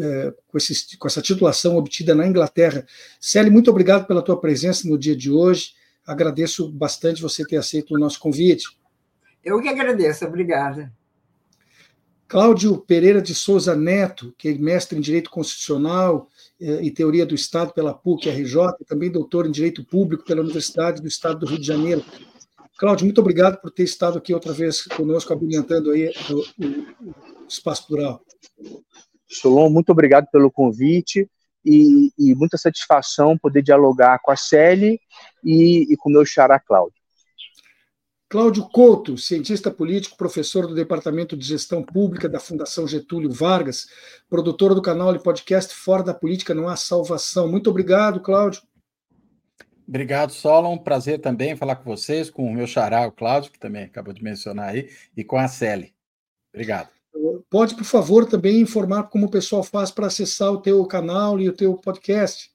[0.00, 2.86] eh, com, esse, com essa titulação obtida na Inglaterra.
[3.20, 5.72] Célia, muito obrigado pela tua presença no dia de hoje.
[6.06, 8.66] Agradeço bastante você ter aceito o nosso convite.
[9.44, 10.92] Eu que agradeço, obrigada.
[12.28, 16.28] Cláudio Pereira de Souza Neto, que é mestre em Direito Constitucional
[16.60, 21.06] eh, e Teoria do Estado pela PUC-RJ, também doutor em Direito Público pela Universidade do
[21.06, 22.04] Estado do Rio de Janeiro.
[22.76, 27.48] Cláudio, muito obrigado por ter estado aqui outra vez conosco, abrilhantando aí o, o, o
[27.48, 28.20] espaço plural.
[29.28, 31.28] Solon, muito obrigado pelo convite
[31.64, 34.96] e, e, muita satisfação poder dialogar com a Célia
[35.42, 36.94] e, e com o meu xará Cláudio.
[38.28, 43.86] Cláudio Couto, cientista político, professor do Departamento de Gestão Pública da Fundação Getúlio Vargas,
[44.28, 47.48] produtor do canal e podcast Fora da Política Não Há Salvação.
[47.48, 48.62] Muito obrigado, Cláudio.
[49.86, 50.76] Obrigado, Solon.
[50.76, 54.22] Prazer também falar com vocês, com o meu xará, o Cláudio, que também acabou de
[54.22, 55.94] mencionar aí, e com a Celi.
[56.52, 56.95] Obrigado.
[57.50, 61.48] Pode, por favor, também informar como o pessoal faz para acessar o teu canal e
[61.48, 62.50] o teu podcast.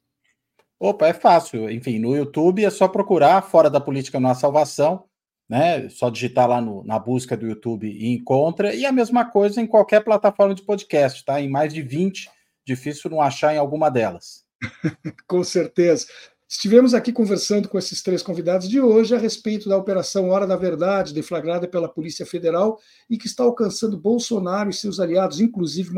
[0.79, 1.69] Opa, é fácil.
[1.69, 5.05] Enfim, no YouTube é só procurar Fora da Política Não Há Salvação
[5.51, 5.89] né?
[5.89, 8.73] Só digitar lá no, na busca do YouTube e encontra.
[8.73, 11.41] E a mesma coisa em qualquer plataforma de podcast, tá?
[11.41, 12.29] Em mais de 20,
[12.65, 14.45] difícil não achar em alguma delas.
[15.27, 16.07] com certeza.
[16.51, 20.57] Estivemos aqui conversando com esses três convidados de hoje a respeito da Operação Hora da
[20.57, 22.77] Verdade, deflagrada pela Polícia Federal
[23.09, 25.91] e que está alcançando Bolsonaro e seus aliados, inclusive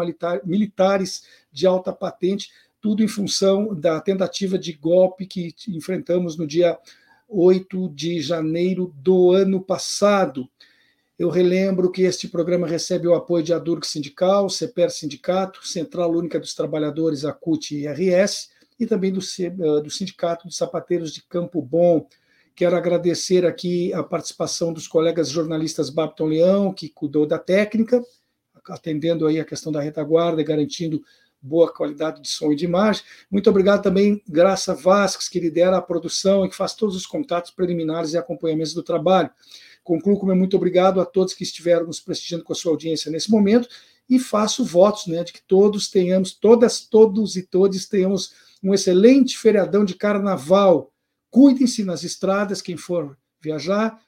[0.46, 6.78] militares de alta patente, tudo em função da tentativa de golpe que enfrentamos no dia
[7.28, 10.48] 8 de janeiro do ano passado.
[11.18, 16.40] Eu relembro que este programa recebe o apoio de Adurg Sindical, CEPER Sindicato, Central Única
[16.40, 18.53] dos Trabalhadores, ACUT e RS,
[18.84, 22.08] e também do, eh, do Sindicato de Sapateiros de Campo Bom.
[22.56, 28.02] Quero agradecer aqui a participação dos colegas jornalistas Babton Leão, que cuidou da técnica,
[28.70, 31.02] atendendo aí a questão da retaguarda e garantindo
[31.42, 33.04] boa qualidade de som e de imagem.
[33.30, 37.52] Muito obrigado também, Graça Vasques, que lidera a produção e que faz todos os contatos
[37.52, 39.30] preliminares e acompanhamentos do trabalho.
[39.84, 43.12] Concluo com meu muito obrigado a todos que estiveram nos prestigiando com a sua audiência
[43.12, 43.68] nesse momento
[44.10, 48.32] e faço votos né, de que todos tenhamos, todas, todos e todas tenhamos
[48.64, 50.92] um excelente feriadão de carnaval.
[51.30, 54.00] Cuidem-se nas estradas, quem for viajar.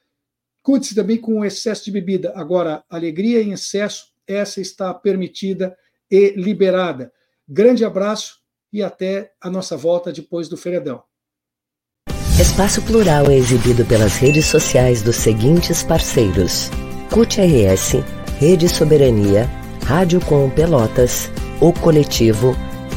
[0.64, 2.34] Cuide-se também com o excesso de bebida.
[2.36, 5.78] Agora, alegria em excesso, essa está permitida
[6.10, 7.12] e liberada.
[7.48, 8.40] Grande abraço
[8.72, 11.04] e até a nossa volta depois do feriadão.
[12.40, 16.70] Espaço Plural é exibido pelas redes sociais dos seguintes parceiros:
[17.10, 18.04] CUT RS,
[18.40, 19.50] Rede Soberania,
[19.86, 21.30] Rádio Com Pelotas,
[21.62, 22.56] O Coletivo,